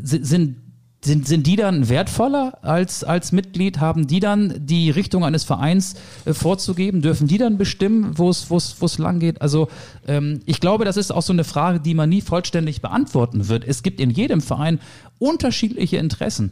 [0.03, 0.57] si- sind
[1.05, 3.79] sind, sind die dann wertvoller als, als Mitglied?
[3.79, 5.95] Haben die dann die Richtung eines Vereins
[6.25, 7.01] äh, vorzugeben?
[7.01, 9.41] Dürfen die dann bestimmen, wo es wo lang geht?
[9.41, 9.69] Also
[10.09, 13.65] ähm, ich glaube, das ist auch so eine Frage, die man nie vollständig beantworten wird.
[13.69, 14.81] Es gibt in jedem Verein
[15.21, 16.51] unterschiedliche Interessen.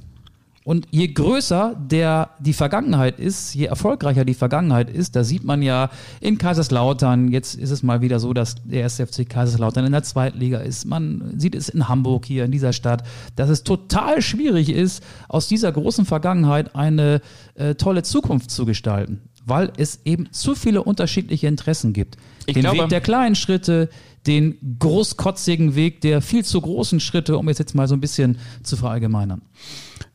[0.65, 5.61] Und je größer der die Vergangenheit ist, je erfolgreicher die Vergangenheit ist, da sieht man
[5.61, 5.91] ja
[6.21, 10.03] in Kaiserslautern, jetzt ist es mal wieder so, dass der erste FC Kaiserslautern in der
[10.05, 10.87] Zweitliga ist.
[10.87, 13.03] Man sieht es in Hamburg hier in dieser Stadt,
[13.37, 17.21] dass es total schwierig ist, aus dieser großen Vergangenheit eine
[17.57, 22.17] äh, tolle Zukunft zu gestalten, weil es eben zu viele unterschiedliche Interessen gibt.
[22.47, 23.89] Ich Den glaube- Weg der kleinen Schritte,
[24.27, 28.39] den großkotzigen Weg der viel zu großen Schritte, um es jetzt mal so ein bisschen
[28.63, 29.43] zu verallgemeinern.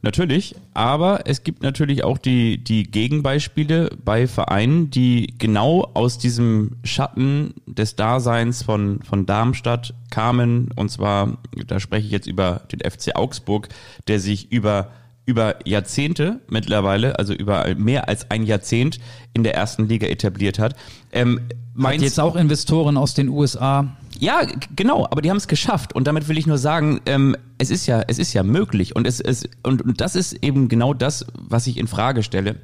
[0.01, 6.77] Natürlich, aber es gibt natürlich auch die, die Gegenbeispiele bei Vereinen, die genau aus diesem
[6.83, 10.69] Schatten des Daseins von, von Darmstadt kamen.
[10.75, 13.67] Und zwar, da spreche ich jetzt über den FC Augsburg,
[14.07, 14.89] der sich über
[15.29, 18.99] über Jahrzehnte mittlerweile, also über mehr als ein Jahrzehnt
[19.35, 20.75] in der ersten Liga etabliert hat.
[21.11, 21.41] Ähm,
[21.79, 23.95] Hat jetzt auch Investoren aus den USA.
[24.17, 24.41] ja,
[24.75, 27.85] genau, aber die haben es geschafft und damit will ich nur sagen, ähm, es ist
[27.85, 31.27] ja, es ist ja möglich und es ist und, und das ist eben genau das,
[31.35, 32.55] was ich in Frage stelle.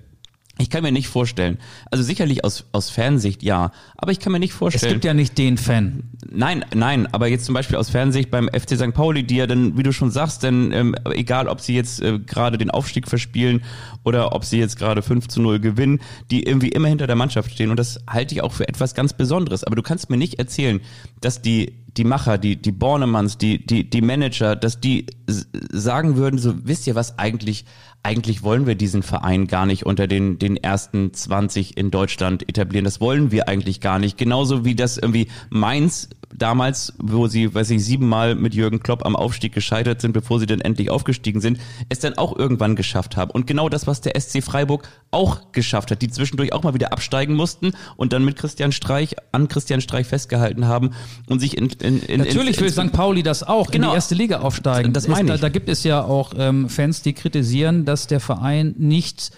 [0.58, 1.58] Ich kann mir nicht vorstellen,
[1.92, 4.94] also sicherlich aus aus Fernsicht ja, aber ich kann mir nicht Es vorstellen.
[4.94, 6.04] gibt ja nicht den Fan.
[6.30, 8.94] Nein, nein, aber jetzt zum Beispiel aus Fernsicht beim FC St.
[8.94, 12.20] Pauli, die ja dann, wie du schon sagst, dann ähm, egal, ob sie jetzt äh,
[12.20, 13.64] gerade den Aufstieg verspielen
[14.06, 16.00] oder ob sie jetzt gerade 5 zu 0 gewinnen,
[16.32, 19.14] die irgendwie immer hinter der Mannschaft stehen und das halte ich auch für etwas ganz
[19.14, 19.64] Besonderes.
[19.64, 20.80] Aber du kannst mir nicht erzählen,
[21.22, 26.38] dass die die Macher, die die Bornemanns, die die die Manager, dass die sagen würden,
[26.38, 27.66] so wisst ihr was eigentlich
[28.04, 32.86] eigentlich wollen wir diesen Verein gar nicht unter den den ersten 20 in Deutschland etablieren.
[32.86, 34.18] Das wollen wir eigentlich gar nicht.
[34.18, 39.16] Genauso wie das irgendwie Mainz damals, wo sie, weiß ich, siebenmal mit Jürgen Klopp am
[39.16, 43.32] Aufstieg gescheitert sind, bevor sie dann endlich aufgestiegen sind, es dann auch irgendwann geschafft haben.
[43.32, 46.92] Und genau das, was der SC Freiburg auch geschafft hat, die zwischendurch auch mal wieder
[46.92, 50.92] absteigen mussten und dann mit Christian Streich, an Christian Streich festgehalten haben
[51.28, 52.92] und sich in, in, in Natürlich in, will St.
[52.92, 53.90] Pauli das auch in Genau.
[53.92, 54.94] die erste Liga aufsteigen.
[54.94, 55.40] Das meine ich.
[55.40, 59.32] Da, da gibt es ja auch ähm, Fans, die kritisieren, dass der Verein nicht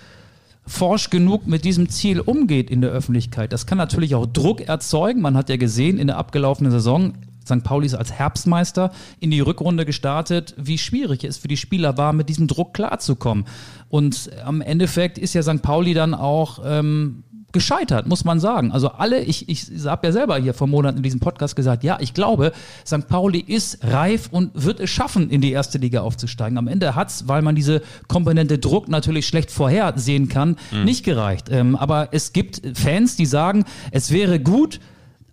[0.65, 3.53] forsch genug mit diesem Ziel umgeht in der Öffentlichkeit.
[3.53, 5.21] Das kann natürlich auch Druck erzeugen.
[5.21, 7.13] Man hat ja gesehen in der abgelaufenen Saison,
[7.47, 7.63] St.
[7.63, 12.13] Pauli ist als Herbstmeister in die Rückrunde gestartet, wie schwierig es für die Spieler war,
[12.13, 13.45] mit diesem Druck klarzukommen.
[13.89, 15.61] Und am Endeffekt ist ja St.
[15.61, 17.23] Pauli dann auch ähm,
[17.53, 18.71] gescheitert, muss man sagen.
[18.71, 21.97] Also alle, ich, ich habe ja selber hier vor Monaten in diesem Podcast gesagt, ja,
[21.99, 22.51] ich glaube,
[22.85, 23.07] St.
[23.07, 26.57] Pauli ist reif und wird es schaffen, in die erste Liga aufzusteigen.
[26.57, 31.47] Am Ende hat's, weil man diese Komponente Druck natürlich schlecht vorhersehen kann, nicht gereicht.
[31.49, 34.79] Ähm, aber es gibt Fans, die sagen, es wäre gut,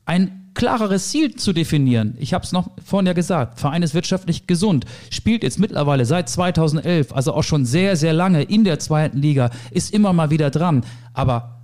[0.07, 2.17] ein klareres Ziel zu definieren.
[2.19, 6.29] Ich habe es noch vorhin ja gesagt, Verein ist wirtschaftlich gesund, spielt jetzt mittlerweile seit
[6.29, 10.51] 2011, also auch schon sehr, sehr lange in der zweiten Liga, ist immer mal wieder
[10.51, 10.85] dran.
[11.13, 11.55] Aber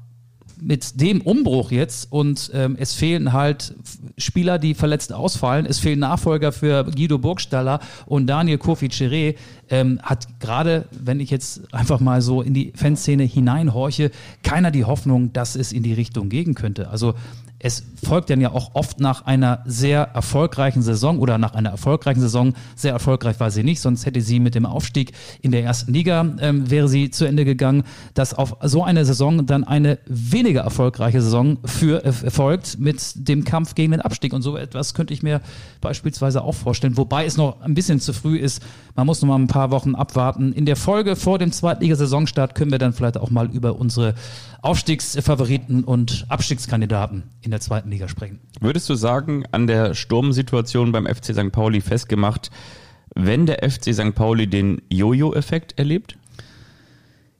[0.60, 3.74] mit dem Umbruch jetzt und ähm, es fehlen halt
[4.18, 5.66] Spieler, die verletzt ausfallen.
[5.66, 9.36] Es fehlen Nachfolger für Guido Burgstaller und Daniel Kofi Chiré.
[9.70, 14.10] Ähm, hat gerade, wenn ich jetzt einfach mal so in die Fanszene hineinhorche,
[14.42, 16.90] keiner die Hoffnung, dass es in die Richtung gehen könnte.
[16.90, 17.14] Also
[17.62, 22.20] es folgt dann ja auch oft nach einer sehr erfolgreichen Saison oder nach einer erfolgreichen
[22.20, 22.54] Saison.
[22.74, 26.24] Sehr erfolgreich war sie nicht, sonst hätte sie mit dem Aufstieg in der ersten Liga
[26.40, 27.84] ähm, wäre sie zu Ende gegangen,
[28.14, 33.44] dass auf so eine Saison dann eine weniger erfolgreiche Saison für äh, folgt mit dem
[33.44, 35.42] Kampf gegen den Abstieg und so etwas könnte ich mir
[35.82, 38.62] beispielsweise auch vorstellen, wobei es noch ein bisschen zu früh ist.
[38.96, 40.52] Man muss noch mal ein paar Wochen abwarten.
[40.52, 44.14] In der Folge vor dem Zweitligasaisonstart können wir dann vielleicht auch mal über unsere
[44.62, 48.40] Aufstiegsfavoriten und Abstiegskandidaten in der zweiten Liga sprechen.
[48.60, 51.52] Würdest du sagen, an der Sturmsituation beim FC St.
[51.52, 52.50] Pauli festgemacht,
[53.14, 54.14] wenn der FC St.
[54.14, 56.16] Pauli den Jojo-Effekt erlebt?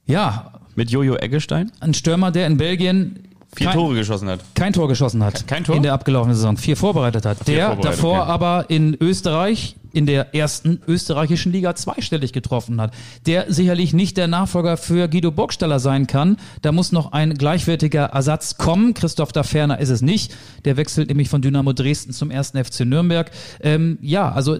[0.05, 0.53] Ja.
[0.75, 1.71] Mit Jojo Eggestein?
[1.81, 4.39] Ein Stürmer, der in Belgien Vier kein, Tore geschossen hat.
[4.55, 5.45] Kein Tor geschossen hat.
[5.45, 5.75] Kein Tor?
[5.75, 6.55] In der abgelaufenen Saison.
[6.55, 7.37] Vier vorbereitet hat.
[7.43, 8.31] Vier der davor okay.
[8.31, 12.93] aber in Österreich in der ersten österreichischen Liga zweistellig getroffen hat.
[13.25, 16.37] Der sicherlich nicht der Nachfolger für Guido Burgstaller sein kann.
[16.61, 18.93] Da muss noch ein gleichwertiger Ersatz kommen.
[18.93, 20.33] Christoph Daferner ist es nicht.
[20.65, 23.31] Der wechselt nämlich von Dynamo Dresden zum ersten FC Nürnberg.
[23.61, 24.59] Ähm, ja, also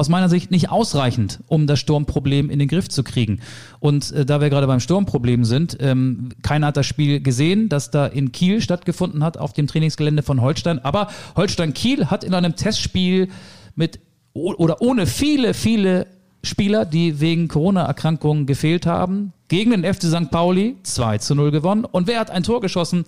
[0.00, 3.40] aus meiner Sicht nicht ausreichend, um das Sturmproblem in den Griff zu kriegen.
[3.78, 7.90] Und äh, da wir gerade beim Sturmproblem sind, ähm, keiner hat das Spiel gesehen, das
[7.90, 10.78] da in Kiel stattgefunden hat, auf dem Trainingsgelände von Holstein.
[10.78, 13.28] Aber Holstein Kiel hat in einem Testspiel
[13.76, 14.00] mit
[14.32, 16.06] oder ohne viele, viele
[16.42, 20.30] Spieler, die wegen Corona-Erkrankungen gefehlt haben, gegen den FC St.
[20.30, 21.84] Pauli 2 zu 0 gewonnen.
[21.84, 23.04] Und wer hat ein Tor geschossen?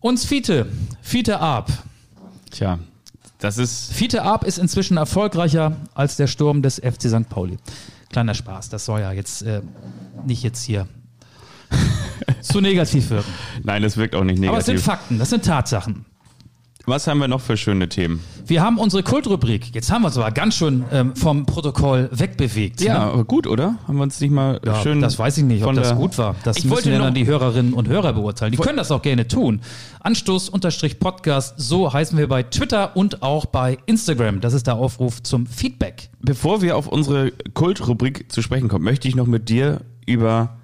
[0.00, 0.66] Uns Fiete,
[1.00, 1.72] Fiete Arp.
[2.50, 2.80] Tja,
[3.38, 7.28] das ist Fiete Arp ist inzwischen erfolgreicher als der Sturm des FC St.
[7.28, 7.58] Pauli.
[8.10, 9.62] Kleiner Spaß, das soll ja jetzt äh,
[10.24, 10.86] nicht jetzt hier
[12.40, 13.32] zu negativ wirken.
[13.62, 14.84] Nein, das wirkt auch nicht Aber es sind negativ.
[14.84, 16.06] Fakten, das sind Tatsachen.
[16.88, 18.22] Was haben wir noch für schöne Themen?
[18.46, 19.74] Wir haben unsere Kultrubrik.
[19.74, 22.80] Jetzt haben wir uns aber ganz schön ähm, vom Protokoll wegbewegt.
[22.80, 23.00] Ja, ne?
[23.12, 23.74] aber gut, oder?
[23.88, 25.00] Haben wir uns nicht mal Ja, schön.
[25.00, 26.36] das weiß ich nicht, ob das gut war.
[26.44, 28.52] Das Ich müssen ja dann die Hörerinnen und Hörer beurteilen.
[28.52, 29.62] Die können das auch gerne tun.
[29.98, 34.40] Anstoß-Podcast, so heißen wir bei Twitter und auch bei Instagram.
[34.40, 36.10] Das ist der Aufruf zum Feedback.
[36.20, 40.56] Bevor wir auf unsere Kultrubrik zu sprechen kommen, möchte ich noch mit dir über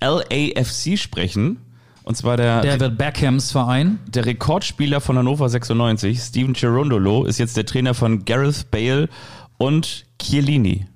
[0.00, 1.63] LAFC sprechen.
[2.04, 3.98] Und zwar der, der, David Beckhams Verein.
[4.14, 9.08] Rekordspieler von Hannover 96, Steven Cherundolo, ist jetzt der Trainer von Gareth Bale
[9.56, 10.86] und Chiellini.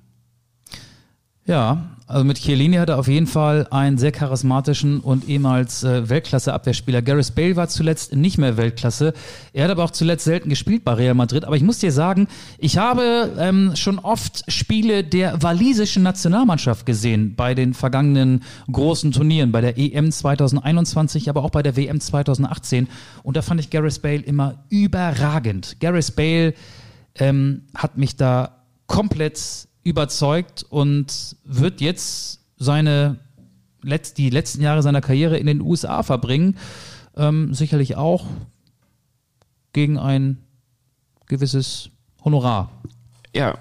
[1.45, 6.09] Ja, also mit Chiellini hat er auf jeden Fall einen sehr charismatischen und ehemals äh,
[6.09, 7.03] Weltklasse-Abwehrspieler.
[7.03, 9.13] Gareth Bale war zuletzt nicht mehr Weltklasse.
[9.53, 11.45] Er hat aber auch zuletzt selten gespielt bei Real Madrid.
[11.45, 17.35] Aber ich muss dir sagen, ich habe ähm, schon oft Spiele der walisischen Nationalmannschaft gesehen
[17.35, 18.41] bei den vergangenen
[18.71, 22.87] großen Turnieren, bei der EM 2021, aber auch bei der WM 2018.
[23.21, 25.79] Und da fand ich Gareth Bale immer überragend.
[25.79, 26.55] Gareth Bale
[27.19, 28.55] ähm, hat mich da
[28.87, 33.19] komplett überzeugt und wird jetzt seine
[33.81, 36.57] letzt, die letzten Jahre seiner Karriere in den USA verbringen.
[37.15, 38.25] Ähm, sicherlich auch
[39.73, 40.37] gegen ein
[41.27, 41.89] gewisses
[42.23, 42.71] Honorar.
[43.35, 43.57] Ja,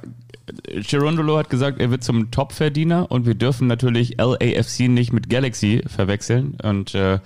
[0.81, 5.83] Cherundolo hat gesagt, er wird zum Topverdiener und wir dürfen natürlich LAFC nicht mit Galaxy
[5.87, 6.57] verwechseln.
[6.62, 7.21] Und äh,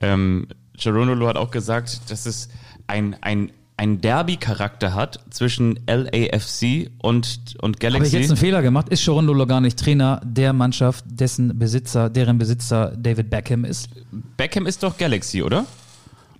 [0.00, 2.48] ähm, Cherundolo hat auch gesagt, dass es
[2.86, 3.50] ein, ein,
[3.80, 8.16] ein Derby-Charakter hat zwischen LAFC und, und Habe ich Galaxy.
[8.18, 8.90] jetzt einen Fehler gemacht?
[8.90, 13.88] Ist Chorondolo gar nicht Trainer der Mannschaft, dessen Besitzer, deren Besitzer David Beckham ist?
[14.36, 15.64] Beckham ist doch Galaxy, oder?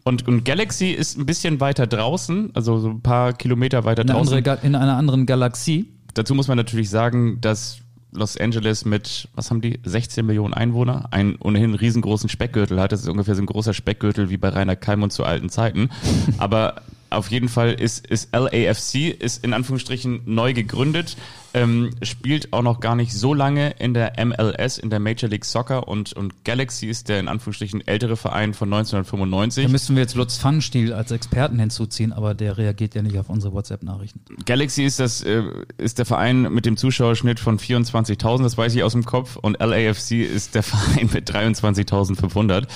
[0.05, 4.09] Und, und Galaxy ist ein bisschen weiter draußen, also so ein paar Kilometer weiter In,
[4.09, 4.37] draußen.
[4.37, 5.89] andere, in einer anderen Galaxie.
[6.13, 7.79] Dazu muss man natürlich sagen, dass
[8.13, 12.93] Los Angeles mit, was haben die, 16 Millionen Einwohner, einen ohnehin riesengroßen Speckgürtel hat.
[12.93, 15.89] Das ist ungefähr so ein großer Speckgürtel wie bei Rainer Kalmund zu alten Zeiten.
[16.37, 21.17] Aber auf jeden Fall ist, ist LAFC, ist in Anführungsstrichen neu gegründet,
[21.55, 25.45] ähm, spielt auch noch gar nicht so lange in der MLS, in der Major League
[25.45, 29.65] Soccer und, und Galaxy ist der in Anführungsstrichen ältere Verein von 1995.
[29.65, 33.29] Da müssen wir jetzt Lutz Pfannenstiel als Experten hinzuziehen, aber der reagiert ja nicht auf
[33.29, 34.21] unsere WhatsApp-Nachrichten.
[34.47, 35.43] Galaxy ist das äh,
[35.79, 39.59] ist der Verein mit dem Zuschauerschnitt von 24.000, das weiß ich aus dem Kopf, und
[39.59, 42.67] LAFC ist der Verein mit 23.500.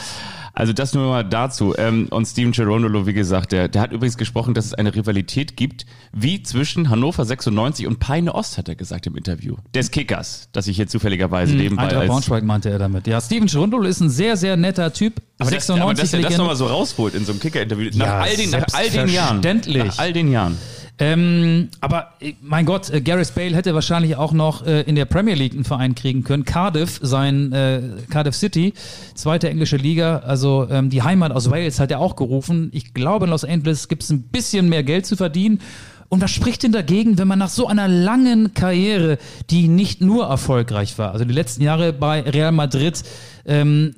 [0.57, 1.75] Also das nur mal dazu.
[1.77, 5.57] Ähm, und Steven Cherondolo, wie gesagt, der, der hat übrigens gesprochen, dass es eine Rivalität
[5.57, 9.57] gibt, wie zwischen Hannover 96 und Peine Ost, hat er gesagt im Interview.
[9.75, 12.09] Des Kickers, das ich hier zufälligerweise nebenbei Eintracht als...
[12.09, 13.09] Braunschweig meinte er damit.
[13.09, 15.15] Ja, Steven Chirundolo ist ein sehr, sehr netter Typ.
[15.41, 18.21] Aber, das, aber dass er das nochmal so rausholt in so einem Kicker-Interview, nach, Ja,
[18.21, 19.41] all den, nach all den Jahren.
[19.41, 20.57] Nach all den Jahren.
[20.99, 25.07] Ähm, aber äh, mein Gott, äh, Gareth Bale hätte wahrscheinlich auch noch äh, in der
[25.07, 26.45] Premier League einen Verein kriegen können.
[26.45, 28.75] Cardiff, sein äh, Cardiff City,
[29.15, 32.71] zweite englische Liga, also ähm, die Heimat aus Wales hat er auch gerufen.
[32.73, 35.61] Ich glaube, in Los Angeles gibt es ein bisschen mehr Geld zu verdienen.
[36.09, 39.19] Und was spricht denn dagegen, wenn man nach so einer langen Karriere,
[39.51, 43.03] die nicht nur erfolgreich war, also die letzten Jahre bei Real Madrid,
[43.47, 43.97] ähm,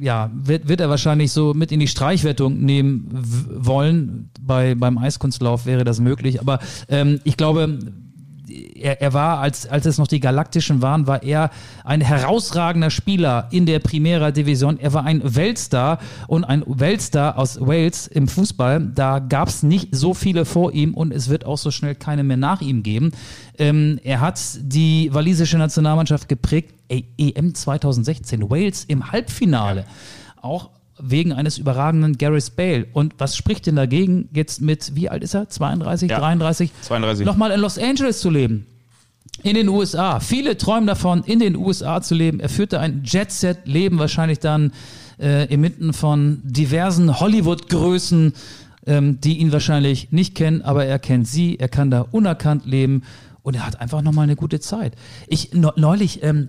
[0.00, 4.30] ja, wird, wird er wahrscheinlich so mit in die Streichwertung nehmen wollen.
[4.40, 6.40] Bei, beim Eiskunstlauf wäre das möglich.
[6.40, 7.78] Aber ähm, ich glaube,
[8.74, 11.50] er, er war, als, als es noch die Galaktischen waren, war er
[11.84, 14.78] ein herausragender Spieler in der Primera Division.
[14.78, 18.90] Er war ein Weltstar und ein Weltstar aus Wales im Fußball.
[18.94, 22.24] Da gab es nicht so viele vor ihm und es wird auch so schnell keine
[22.24, 23.12] mehr nach ihm geben.
[23.58, 26.74] Ähm, er hat die walisische Nationalmannschaft geprägt.
[26.88, 29.84] Ey, EM 2016, Wales im Halbfinale.
[30.40, 30.70] Auch
[31.00, 32.86] wegen eines überragenden Gareth Bale.
[32.92, 35.48] Und was spricht denn dagegen, jetzt mit, wie alt ist er?
[35.48, 36.18] 32, Ja.
[36.18, 36.70] 33?
[36.82, 37.26] 32.
[37.26, 38.66] Nochmal in Los Angeles zu leben.
[39.42, 40.18] In den USA.
[40.20, 42.40] Viele träumen davon, in den USA zu leben.
[42.40, 44.72] Er führte ein Jet-Set-Leben, wahrscheinlich dann
[45.20, 48.32] äh, inmitten von diversen Hollywood-Größen,
[48.86, 51.58] ähm, die ihn wahrscheinlich nicht kennen, aber er kennt sie.
[51.58, 53.02] Er kann da unerkannt leben
[53.42, 54.94] und er hat einfach nochmal eine gute Zeit.
[55.28, 56.48] Ich ne- neulich, ähm,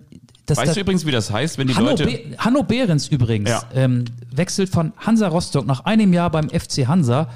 [0.58, 2.06] Weißt du übrigens, wie das heißt, wenn die Hanno, Leute.
[2.06, 3.64] Be Hanno Behrens übrigens Ja.
[3.74, 7.30] ähm, wechselt von Hansa Rostock nach einem Jahr beim FC Hansa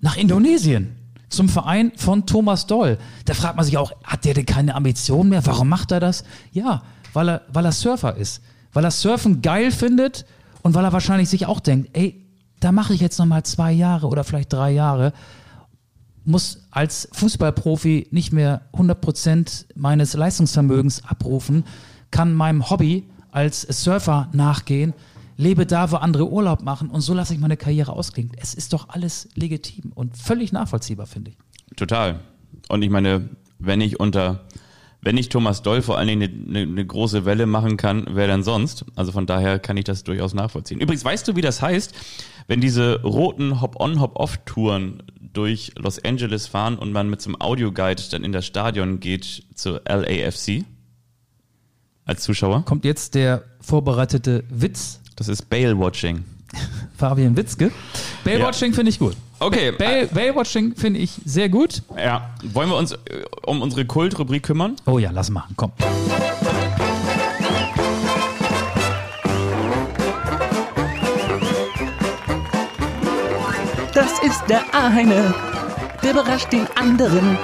[0.00, 0.96] nach Indonesien
[1.28, 2.98] zum Verein von Thomas Doll.
[3.24, 5.44] Da fragt man sich auch, hat der denn keine Ambition mehr?
[5.46, 6.24] Warum macht er das?
[6.52, 8.42] Ja, weil er, weil er Surfer ist.
[8.72, 10.24] Weil er Surfen geil findet
[10.62, 12.24] und weil er wahrscheinlich sich auch denkt, ey,
[12.60, 15.12] da mache ich jetzt noch mal zwei Jahre oder vielleicht drei Jahre
[16.24, 21.64] muss als Fußballprofi nicht mehr 100% meines Leistungsvermögens abrufen,
[22.10, 24.94] kann meinem Hobby als Surfer nachgehen,
[25.36, 28.32] lebe da, wo andere Urlaub machen und so lasse ich meine Karriere ausklingen.
[28.36, 31.76] Es ist doch alles legitim und völlig nachvollziehbar, finde ich.
[31.76, 32.20] Total.
[32.68, 34.44] Und ich meine, wenn ich unter,
[35.00, 38.26] wenn ich Thomas Doll vor allen Dingen eine, eine, eine große Welle machen kann, wer
[38.26, 38.84] denn sonst?
[38.96, 40.80] Also von daher kann ich das durchaus nachvollziehen.
[40.80, 41.94] Übrigens, weißt du, wie das heißt,
[42.46, 45.02] wenn diese roten Hop-on, Hop-off-Touren
[45.32, 49.44] durch Los Angeles fahren und man mit so einem Audioguide dann in das Stadion geht
[49.54, 50.64] zur LAFC?
[52.04, 52.64] Als Zuschauer?
[52.64, 56.24] Kommt jetzt der vorbereitete Witz, Das ist Bale-Watching.
[56.98, 57.70] Fabian Witzke.
[58.24, 59.16] Baywatching finde ich gut.
[59.38, 61.82] Okay, Bay- Baywatching finde ich sehr gut.
[61.96, 62.28] ja.
[62.52, 62.98] Wollen wir uns äh,
[63.46, 64.76] um unsere Kultrubrik kümmern?
[64.86, 65.72] Oh ja, lass machen, komm.
[73.94, 75.34] Das ist der eine,
[76.02, 77.36] der überrascht den anderen.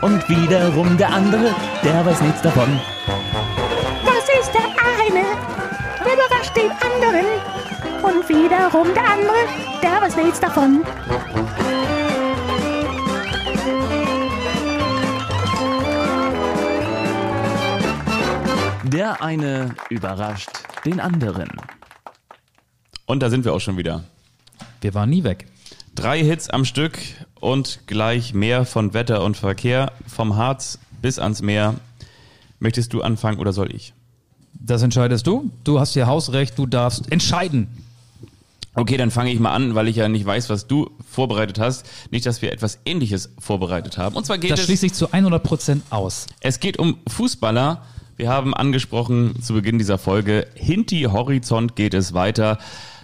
[0.00, 2.80] Und wiederum der andere, der weiß nichts davon.
[8.22, 9.34] Und wiederum der andere,
[9.82, 10.82] der weiß nichts davon.
[18.84, 20.50] Der eine überrascht
[20.84, 21.48] den anderen.
[23.06, 24.04] Und da sind wir auch schon wieder.
[24.80, 25.46] Wir waren nie weg.
[25.94, 26.98] Drei Hits am Stück
[27.40, 31.74] und gleich mehr von Wetter und Verkehr, vom Harz bis ans Meer.
[32.60, 33.94] Möchtest du anfangen oder soll ich?
[34.52, 35.50] Das entscheidest du.
[35.64, 37.81] Du hast hier Hausrecht, du darfst entscheiden.
[38.74, 41.86] Okay, dann fange ich mal an, weil ich ja nicht weiß, was du vorbereitet hast.
[42.10, 44.16] Nicht, dass wir etwas Ähnliches vorbereitet haben.
[44.16, 46.26] Und zwar geht Das es, schließt sich zu 100% aus.
[46.40, 47.82] es geht um Fußballer.
[48.16, 52.58] Wir haben angesprochen zu Beginn dieser Folge, Hinti Horizont geht es weiter.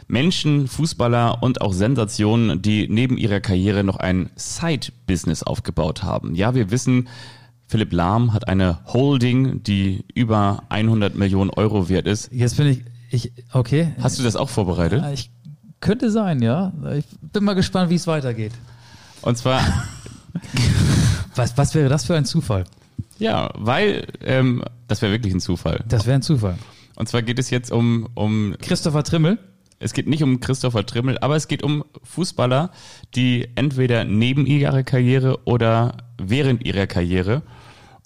[0.07, 6.35] Menschen, Fußballer und auch Sensationen, die neben ihrer Karriere noch ein Side-Business aufgebaut haben.
[6.35, 7.09] Ja, wir wissen,
[7.67, 12.31] Philipp Lahm hat eine Holding, die über 100 Millionen Euro wert ist.
[12.33, 13.93] Jetzt bin ich, ich, okay.
[14.01, 15.03] Hast du das auch vorbereitet?
[15.03, 15.31] Ja, ich,
[15.81, 16.73] könnte sein, ja.
[16.97, 18.53] Ich bin mal gespannt, wie es weitergeht.
[19.23, 19.61] Und zwar
[21.35, 22.65] Was, was wäre das für ein Zufall?
[23.19, 25.85] Ja, weil ähm, das wäre wirklich ein Zufall.
[25.89, 26.59] Das wäre ein Zufall.
[26.97, 29.39] Und zwar geht es jetzt um, um Christopher Trimmel.
[29.79, 32.71] es geht nicht um Christopher Trimmel, aber es geht um Fußballer,
[33.15, 37.43] die entweder neben ihrer Karriere oder während ihrer Karriere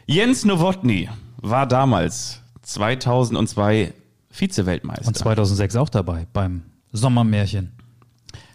[0.06, 3.92] Jens Nowotny war damals 2002
[4.34, 5.06] Vize-Weltmeister.
[5.06, 7.72] Und 2006 auch dabei beim Sommermärchen.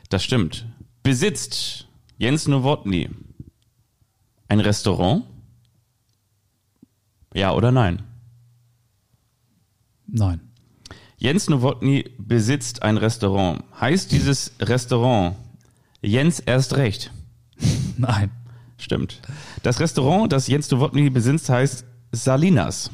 [0.09, 0.65] Das stimmt.
[1.03, 3.09] Besitzt Jens Nowotny
[4.49, 5.23] ein Restaurant?
[7.33, 8.01] Ja oder nein?
[10.05, 10.41] Nein.
[11.17, 13.63] Jens Nowotny besitzt ein Restaurant.
[13.79, 15.37] Heißt dieses Restaurant
[16.01, 17.11] Jens erst recht?
[17.97, 18.31] Nein.
[18.77, 19.21] Stimmt.
[19.63, 22.91] Das Restaurant, das Jens Nowotny besitzt, heißt Salinas.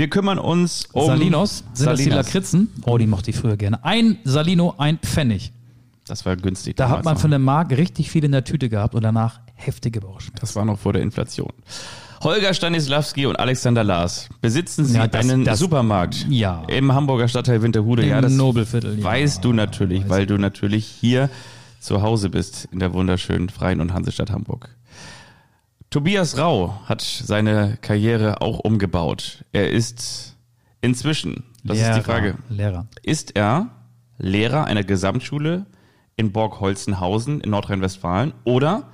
[0.00, 2.26] Wir kümmern uns um Salinos, sind das die Salinas.
[2.26, 2.68] Lakritzen?
[2.86, 3.84] Oh, die mochte ich früher gerne.
[3.84, 5.52] Ein Salino, ein Pfennig.
[6.06, 6.74] Das war günstig.
[6.76, 7.20] Da hat man noch.
[7.20, 10.40] von der Mark richtig viel in der Tüte gehabt und danach heftige Bauchschmerzen.
[10.40, 11.52] Das war noch vor der Inflation.
[12.22, 16.62] Holger Stanislawski und Alexander Lars besitzen sie Ja, das- einen das- Supermarkt Ja.
[16.68, 18.02] im Hamburger Stadtteil Winterhude.
[18.02, 19.04] Im ja, das Nobelviertel, ja.
[19.04, 20.28] weißt du natürlich, Weiß weil ich.
[20.28, 21.28] du natürlich hier
[21.78, 24.70] zu Hause bist in der wunderschönen Freien und Hansestadt Hamburg.
[25.90, 29.44] Tobias Rau hat seine Karriere auch umgebaut.
[29.50, 30.36] Er ist
[30.80, 32.86] inzwischen, das ist die Frage, Lehrer.
[33.02, 33.70] ist er
[34.16, 35.66] Lehrer einer Gesamtschule
[36.14, 38.84] in Borgholzenhausen in Nordrhein-Westfalen oder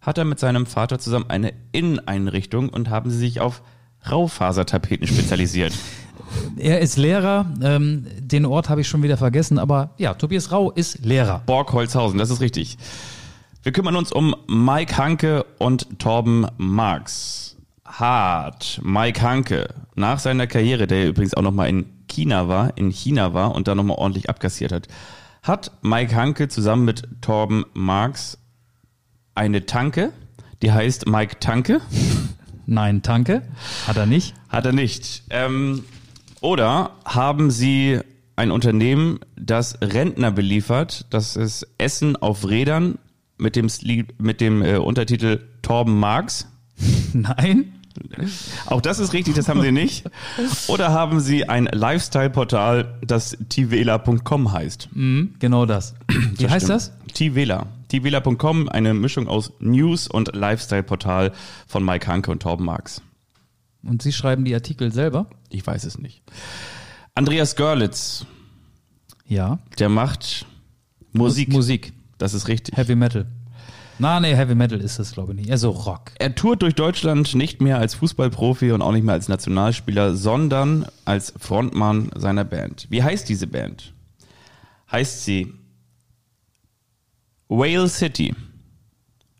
[0.00, 3.62] hat er mit seinem Vater zusammen eine Inneneinrichtung und haben sie sich auf
[4.08, 5.72] Raufasertapeten spezialisiert?
[6.56, 7.46] Er ist Lehrer.
[7.62, 11.42] Ähm, den Ort habe ich schon wieder vergessen, aber ja, Tobias Rau ist Lehrer.
[11.46, 12.76] Borgholzhausen, das ist richtig.
[13.64, 17.56] Wir kümmern uns um Mike Hanke und Torben Marx.
[17.86, 18.78] Hart.
[18.84, 23.54] Mike Hanke, nach seiner Karriere, der übrigens auch nochmal in China war, in China war
[23.54, 24.88] und da nochmal ordentlich abkassiert hat,
[25.42, 28.36] hat Mike Hanke zusammen mit Torben Marx
[29.34, 30.12] eine Tanke,
[30.60, 31.80] die heißt Mike Tanke.
[32.66, 33.48] Nein, Tanke.
[33.86, 34.34] Hat er nicht.
[34.50, 35.22] Hat er nicht.
[35.30, 35.84] Ähm,
[36.42, 37.98] oder haben Sie
[38.36, 42.98] ein Unternehmen, das Rentner beliefert, das ist Essen auf Rädern
[43.38, 43.68] mit dem,
[44.18, 46.46] mit dem äh, Untertitel Torben Marx?
[47.12, 47.72] Nein.
[48.66, 50.04] Auch das ist richtig, das haben Sie nicht.
[50.66, 54.88] Oder haben Sie ein Lifestyle-Portal, das tivela.com heißt?
[54.92, 55.94] Mhm, genau das.
[56.36, 56.92] Wie heißt das?
[57.12, 57.68] Tivela.
[57.88, 61.30] Tivela.com, eine Mischung aus News- und Lifestyle-Portal
[61.68, 63.00] von Mike Hanke und Torben Marx.
[63.84, 65.30] Und Sie schreiben die Artikel selber?
[65.50, 66.22] Ich weiß es nicht.
[67.14, 68.26] Andreas Görlitz,
[69.26, 69.60] Ja.
[69.78, 70.46] der macht
[71.12, 71.52] Musik.
[71.52, 71.92] Musik.
[72.24, 72.74] Das ist richtig.
[72.78, 73.26] Heavy Metal.
[73.98, 75.50] Na, nee, Heavy Metal ist das, glaube ich, nicht.
[75.50, 76.12] Also Rock.
[76.18, 80.86] Er tourt durch Deutschland nicht mehr als Fußballprofi und auch nicht mehr als Nationalspieler, sondern
[81.04, 82.86] als Frontmann seiner Band.
[82.88, 83.92] Wie heißt diese Band?
[84.90, 85.52] Heißt sie
[87.48, 88.34] Whale City?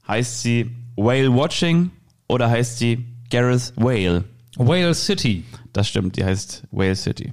[0.06, 1.90] Heißt sie Whale Watching
[2.28, 4.24] oder heißt sie Gareth Whale?
[4.58, 5.44] Whale City.
[5.72, 7.32] Das stimmt, die heißt Whale City.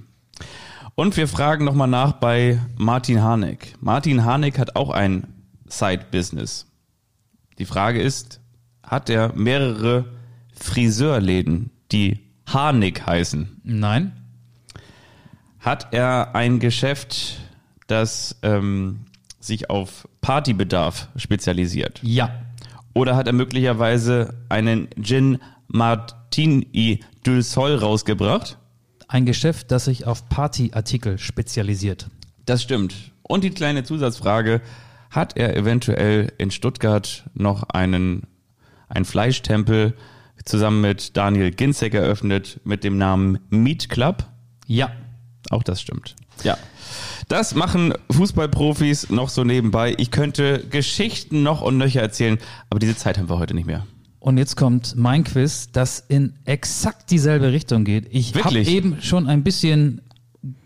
[0.95, 3.75] Und wir fragen nochmal nach bei Martin Harnik.
[3.81, 5.27] Martin Harnik hat auch ein
[5.71, 6.67] Side-Business.
[7.57, 8.39] Die Frage ist,
[8.83, 10.05] hat er mehrere
[10.53, 13.61] Friseurläden, die Harnik heißen?
[13.63, 14.13] Nein.
[15.59, 17.37] Hat er ein Geschäft,
[17.87, 19.05] das ähm,
[19.39, 21.99] sich auf Partybedarf spezialisiert?
[22.03, 22.31] Ja.
[22.93, 28.57] Oder hat er möglicherweise einen Gin Martini du Sol rausgebracht?
[29.07, 32.07] Ein Geschäft, das sich auf Partyartikel spezialisiert.
[32.45, 32.95] Das stimmt.
[33.23, 34.61] Und die kleine Zusatzfrage,
[35.11, 38.23] hat er eventuell in Stuttgart noch einen,
[38.87, 39.93] einen Fleischtempel
[40.45, 44.25] zusammen mit Daniel Ginzek eröffnet mit dem Namen Meat Club?
[44.65, 44.91] Ja.
[45.49, 46.15] Auch das stimmt.
[46.43, 46.57] Ja.
[47.27, 49.95] Das machen Fußballprofis noch so nebenbei.
[49.97, 52.37] Ich könnte Geschichten noch und nöcher erzählen,
[52.69, 53.85] aber diese Zeit haben wir heute nicht mehr.
[54.19, 58.07] Und jetzt kommt mein Quiz, das in exakt dieselbe Richtung geht.
[58.11, 60.01] Ich habe eben schon ein bisschen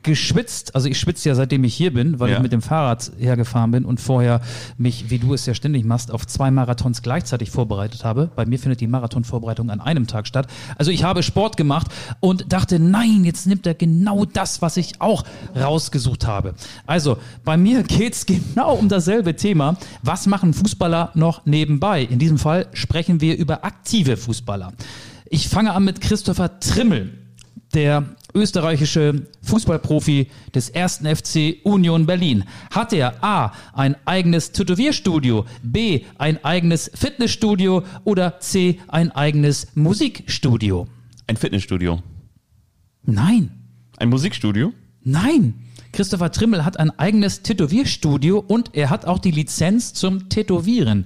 [0.03, 0.73] geschwitzt.
[0.73, 2.37] Also ich schwitze ja seitdem ich hier bin, weil Ja.
[2.37, 4.39] ich mit dem Fahrrad hergefahren bin und vorher
[4.77, 8.29] mich, wie du es ja ständig machst, auf zwei Marathons gleichzeitig vorbereitet habe.
[8.37, 10.47] Bei mir findet die Marathonvorbereitung an einem Tag statt.
[10.77, 11.87] Also ich habe Sport gemacht
[12.21, 15.23] und dachte, nein, jetzt nimmt er genau das, was ich auch
[15.55, 16.53] rausgesucht habe.
[16.85, 19.75] Also bei mir geht's genau um dasselbe Thema.
[20.01, 22.03] Was machen Fußballer noch nebenbei?
[22.03, 24.71] In diesem Fall sprechen wir über aktive Fußballer.
[25.29, 27.11] Ich fange an mit Christopher Trimmel
[27.73, 28.05] der
[28.35, 32.43] österreichische Fußballprofi des ersten FC Union Berlin.
[32.71, 33.53] Hat er A.
[33.73, 36.01] ein eigenes Tätowierstudio, B.
[36.17, 38.79] ein eigenes Fitnessstudio oder C.
[38.87, 40.87] ein eigenes Musikstudio?
[41.27, 42.03] Ein Fitnessstudio.
[43.03, 43.51] Nein,
[43.97, 44.73] Ein Musikstudio?
[45.03, 45.53] nein.
[45.93, 51.05] Christopher Trimmel hat ein eigenes Tätowierstudio und er hat auch die Lizenz zum Tätowieren.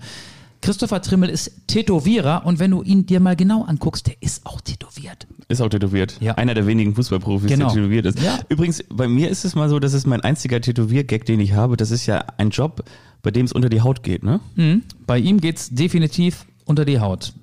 [0.62, 4.60] Christopher Trimmel ist Tätowierer und wenn du ihn dir mal genau anguckst, der ist auch
[4.62, 5.26] tätowiert.
[5.48, 6.18] Ist auch tätowiert.
[6.20, 6.36] Ja.
[6.36, 7.68] Einer der wenigen Fußballprofis, Genau.
[7.68, 8.20] der tätowiert ist.
[8.22, 8.40] Ja.
[8.50, 11.78] Übrigens, bei mir ist es mal so, das ist mein einziger Tätowiergag, den ich habe.
[11.78, 12.84] Das ist ja ein Job,
[13.22, 14.42] bei dem es unter die Haut geht, ne?
[14.56, 14.84] Mhm.
[15.08, 17.34] Bei ihm geht's definitiv unter die Haut.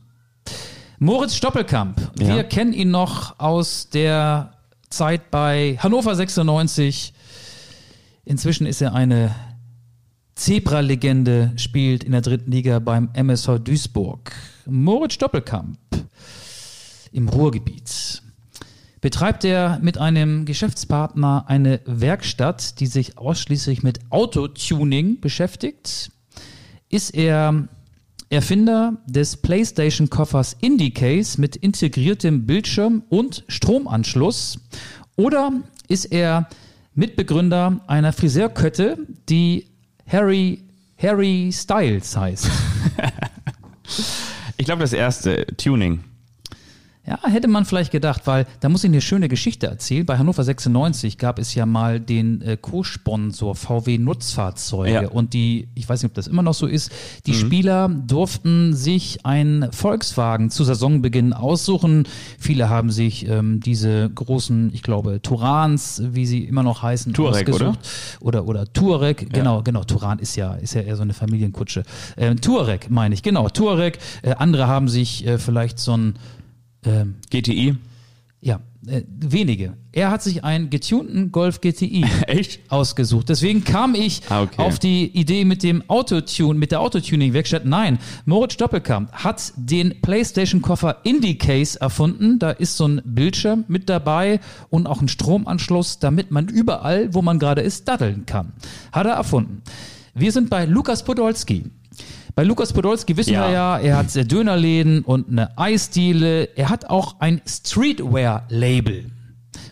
[0.99, 2.37] Moritz Stoppelkamp, Ja.
[2.37, 4.53] wir kennen ihn noch aus der
[4.91, 7.13] Zeit bei Hannover 96.
[8.25, 9.35] Inzwischen ist er eine
[10.37, 14.33] Zebra-Legende, spielt in der dritten Liga beim MSV Duisburg.
[14.67, 15.79] Moritz Stoppelkamp
[17.11, 18.23] im Ruhrgebiet
[19.01, 26.11] betreibt er mit einem Geschäftspartner eine Werkstatt, die sich ausschließlich mit Autotuning beschäftigt.
[26.91, 27.69] Ist er
[28.29, 34.59] Erfinder des PlayStation-Koffers IndyCase mit integriertem Bildschirm und Stromanschluss?
[35.17, 35.53] Oder
[35.89, 36.49] ist er
[36.95, 39.69] Mitbegründer einer Friseurkette, die
[40.09, 40.63] Harry,
[40.99, 42.51] Harry Styles heißt?
[44.59, 46.03] Ich glaube, das erste, Tuning.
[47.07, 50.05] Ja, hätte man vielleicht gedacht, weil da muss ich eine schöne Geschichte erzählen.
[50.05, 55.09] Bei Hannover 96 gab es ja mal den äh, Co-Sponsor VW Nutzfahrzeuge Ja.
[55.09, 56.91] und die, ich weiß nicht, ob das immer noch so ist,
[57.27, 62.09] die Spieler durften sich einen Volkswagen zu Saisonbeginn aussuchen.
[62.39, 67.49] Viele haben sich ähm, diese großen, ich glaube, Turans, wie sie immer noch heißen, Touareg,
[67.49, 67.79] ausgesucht.
[68.21, 71.85] Oder, oder Touareg, genau, genau, Turan ist ja, ist ja eher so eine Familienkutsche.
[72.17, 73.99] Ähm, Touareg meine ich, genau, Touareg.
[74.23, 76.15] Äh, andere haben sich äh, vielleicht so ein
[76.87, 77.77] ähm, GTI.
[78.41, 79.77] ja, äh, wenige.
[79.93, 82.61] Er hat sich einen getunten Golf GTI Echt?
[82.71, 83.29] ausgesucht.
[83.29, 84.63] Deswegen kam ich Ah, okay.
[84.63, 87.65] auf die Idee mit dem Autotune, mit der Autotuning-Werkstatt.
[87.65, 92.39] Nein, Moritz Doppelkamp hat den PlayStation-Koffer IndyCase erfunden.
[92.39, 94.39] Da ist so ein Bildschirm mit dabei
[94.71, 98.53] und auch ein Stromanschluss, damit man überall, wo man gerade ist, daddeln kann.
[98.93, 99.63] Hat er erfunden.
[100.15, 101.65] Wir sind bei Lukas Podolski.
[102.37, 103.47] Bei Lukas Podolski wissen Ja.
[103.49, 106.45] wir ja, er hat äh, Dönerläden und eine Eisdiele.
[106.55, 109.11] Er hat auch ein Streetwear-Label.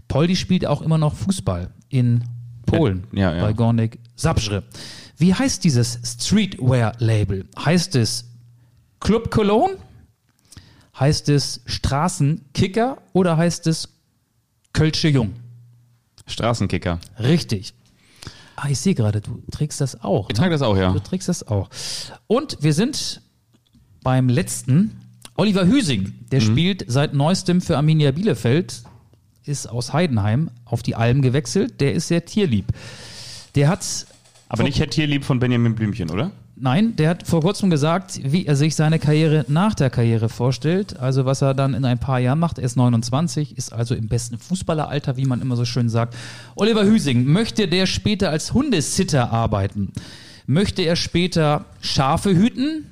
[0.08, 2.24] Poldi spielt auch immer noch Fußball in
[2.64, 3.42] Polen Ja, ja.
[3.42, 4.62] bei Gornik Zabrze.
[5.18, 7.46] Wie heißt dieses Streetwear-Label?
[7.62, 8.30] Heißt es
[8.98, 9.76] Club Cologne?
[10.98, 13.90] Heißt es Straßenkicker oder heißt es
[14.72, 15.34] Kölsche Jung?
[16.26, 16.98] Straßenkicker.
[17.18, 17.74] Richtig.
[18.56, 20.28] Ah, ich sehe gerade, du trägst das auch.
[20.30, 20.92] Ich trage das auch, ja.
[20.92, 21.68] Du trägst das auch.
[22.26, 23.20] Und wir sind
[24.02, 25.00] beim letzten.
[25.36, 26.44] Oliver Hüsing, der Mhm.
[26.44, 28.84] spielt seit neuestem für Arminia Bielefeld,
[29.44, 31.80] ist aus Heidenheim auf die Alm gewechselt.
[31.80, 32.66] Der ist sehr tierlieb.
[33.56, 33.84] Der hat,
[34.48, 36.30] Aber nicht Herr Tierlieb von Benjamin Blümchen, oder?
[36.56, 40.98] Nein, der hat vor kurzem gesagt, wie er sich seine Karriere nach der Karriere vorstellt.
[40.98, 42.58] Also was er dann in ein paar Jahren macht.
[42.58, 46.16] Er ist 29, ist also im besten Fußballeralter, wie man immer so schön sagt.
[46.56, 49.92] Oliver Hüsing, möchte der später als Hundesitter arbeiten?
[50.46, 52.86] Möchte er später Schafe hüten?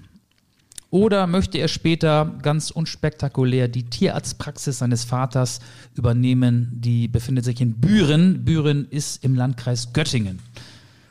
[0.91, 5.61] Oder möchte er später ganz unspektakulär die Tierarztpraxis seines Vaters
[5.95, 6.69] übernehmen?
[6.75, 8.45] Die befindet sich in Büren.
[8.45, 10.39] Büren ist im Landkreis Göttingen.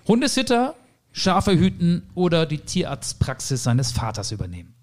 [0.07, 0.75] Hundesitter,
[1.11, 4.73] Schafe hüten oder die Tierarztpraxis seines Vaters übernehmen.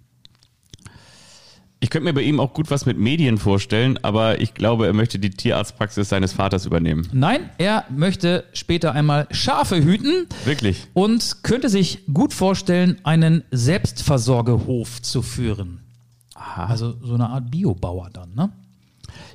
[1.80, 4.92] Ich könnte mir bei ihm auch gut was mit Medien vorstellen, aber ich glaube, er
[4.92, 7.08] möchte die Tierarztpraxis seines Vaters übernehmen.
[7.12, 10.88] Nein, er möchte später einmal Schafe hüten Wirklich?
[10.92, 15.82] und könnte sich gut vorstellen, einen Selbstversorgehof zu führen.
[16.34, 18.50] Also so eine Art Biobauer dann, ne?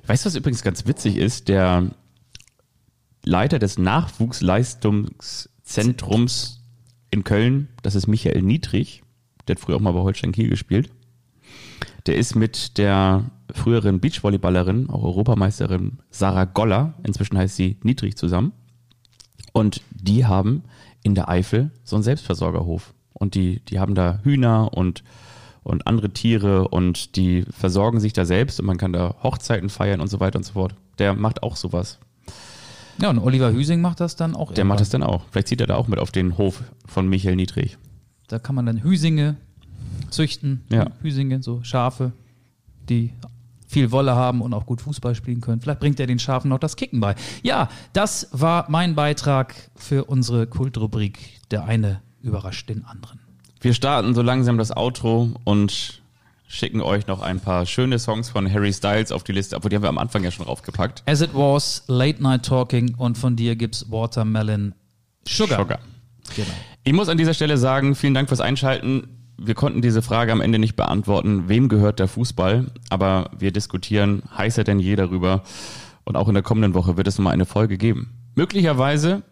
[0.05, 1.47] Weißt du, was übrigens ganz witzig ist?
[1.47, 1.91] Der
[3.23, 6.59] Leiter des Nachwuchsleistungszentrums
[7.13, 9.03] in Köln, das ist Michael Niedrig,
[9.47, 10.89] der hat früher auch mal bei Holstein Kiel gespielt.
[12.07, 18.51] Der ist mit der früheren Beachvolleyballerin, auch Europameisterin Sarah Goller, inzwischen heißt sie Niedrig zusammen.
[19.53, 20.63] Und die haben
[21.03, 22.93] in der Eifel so einen Selbstversorgerhof.
[23.13, 25.03] Und die, die haben da Hühner und,
[25.61, 30.01] und andere Tiere und die versorgen sich da selbst und man kann da Hochzeiten feiern
[30.01, 30.73] und so weiter und so fort.
[30.97, 31.99] Der macht auch sowas.
[33.01, 34.53] Ja, und Oliver Hüsing macht das dann auch.
[34.53, 35.23] Der macht das dann auch.
[35.31, 37.77] Vielleicht zieht er da auch mit auf den Hof von Michael Niedrig.
[38.27, 39.37] Da kann man dann Hüsinge
[40.09, 40.61] züchten.
[40.69, 40.87] Ja.
[41.01, 42.13] Hüsinge, so Schafe,
[42.89, 43.11] die
[43.67, 45.59] viel Wolle haben und auch gut Fußball spielen können.
[45.59, 47.15] Vielleicht bringt er den Schafen noch das Kicken bei.
[47.41, 51.41] Ja, das war mein Beitrag für unsere Kultrubrik.
[51.49, 53.19] Der eine überrascht den anderen.
[53.59, 56.02] Wir starten so langsam das Outro und
[56.53, 59.75] schicken euch noch ein paar schöne Songs von Harry Styles auf die Liste, obwohl die
[59.75, 61.03] haben wir am Anfang ja schon draufgepackt.
[61.07, 64.75] As It Was, Late Night Talking und von dir gibt's Watermelon
[65.27, 65.59] Sugar.
[65.59, 65.79] Sugar.
[66.35, 66.47] Genau.
[66.83, 69.07] Ich muss an dieser Stelle sagen, vielen Dank fürs Einschalten.
[69.37, 74.21] Wir konnten diese Frage am Ende nicht beantworten, wem gehört der Fußball, aber wir diskutieren
[74.37, 75.43] heißer denn je darüber
[76.03, 78.11] und auch in der kommenden Woche wird es nochmal eine Folge geben.
[78.35, 79.23] Möglicherweise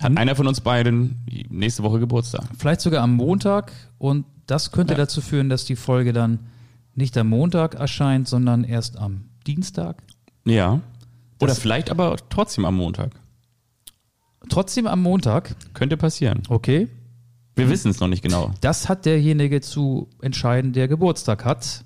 [0.00, 2.44] hat einer von uns beiden nächste Woche Geburtstag.
[2.56, 6.40] Vielleicht sogar am Montag und Das könnte dazu führen, dass die Folge dann
[7.00, 10.02] nicht am Montag erscheint, sondern erst am Dienstag.
[10.44, 10.80] Ja.
[11.40, 13.12] Oder Das- vielleicht aber trotzdem am Montag.
[14.48, 15.54] Trotzdem am Montag.
[15.74, 16.42] Könnte passieren.
[16.48, 16.88] Okay.
[17.56, 18.52] Wir wissen es noch nicht genau.
[18.62, 21.84] Das hat derjenige zu entscheiden, der Geburtstag hat.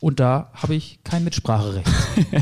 [0.00, 1.88] Und da habe ich kein Mitspracherecht.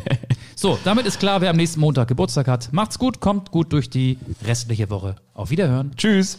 [0.54, 2.72] so, damit ist klar, wer am nächsten Montag Geburtstag hat.
[2.72, 5.16] Macht's gut, kommt gut durch die restliche Woche.
[5.32, 5.92] Auf Wiederhören.
[5.96, 6.38] Tschüss.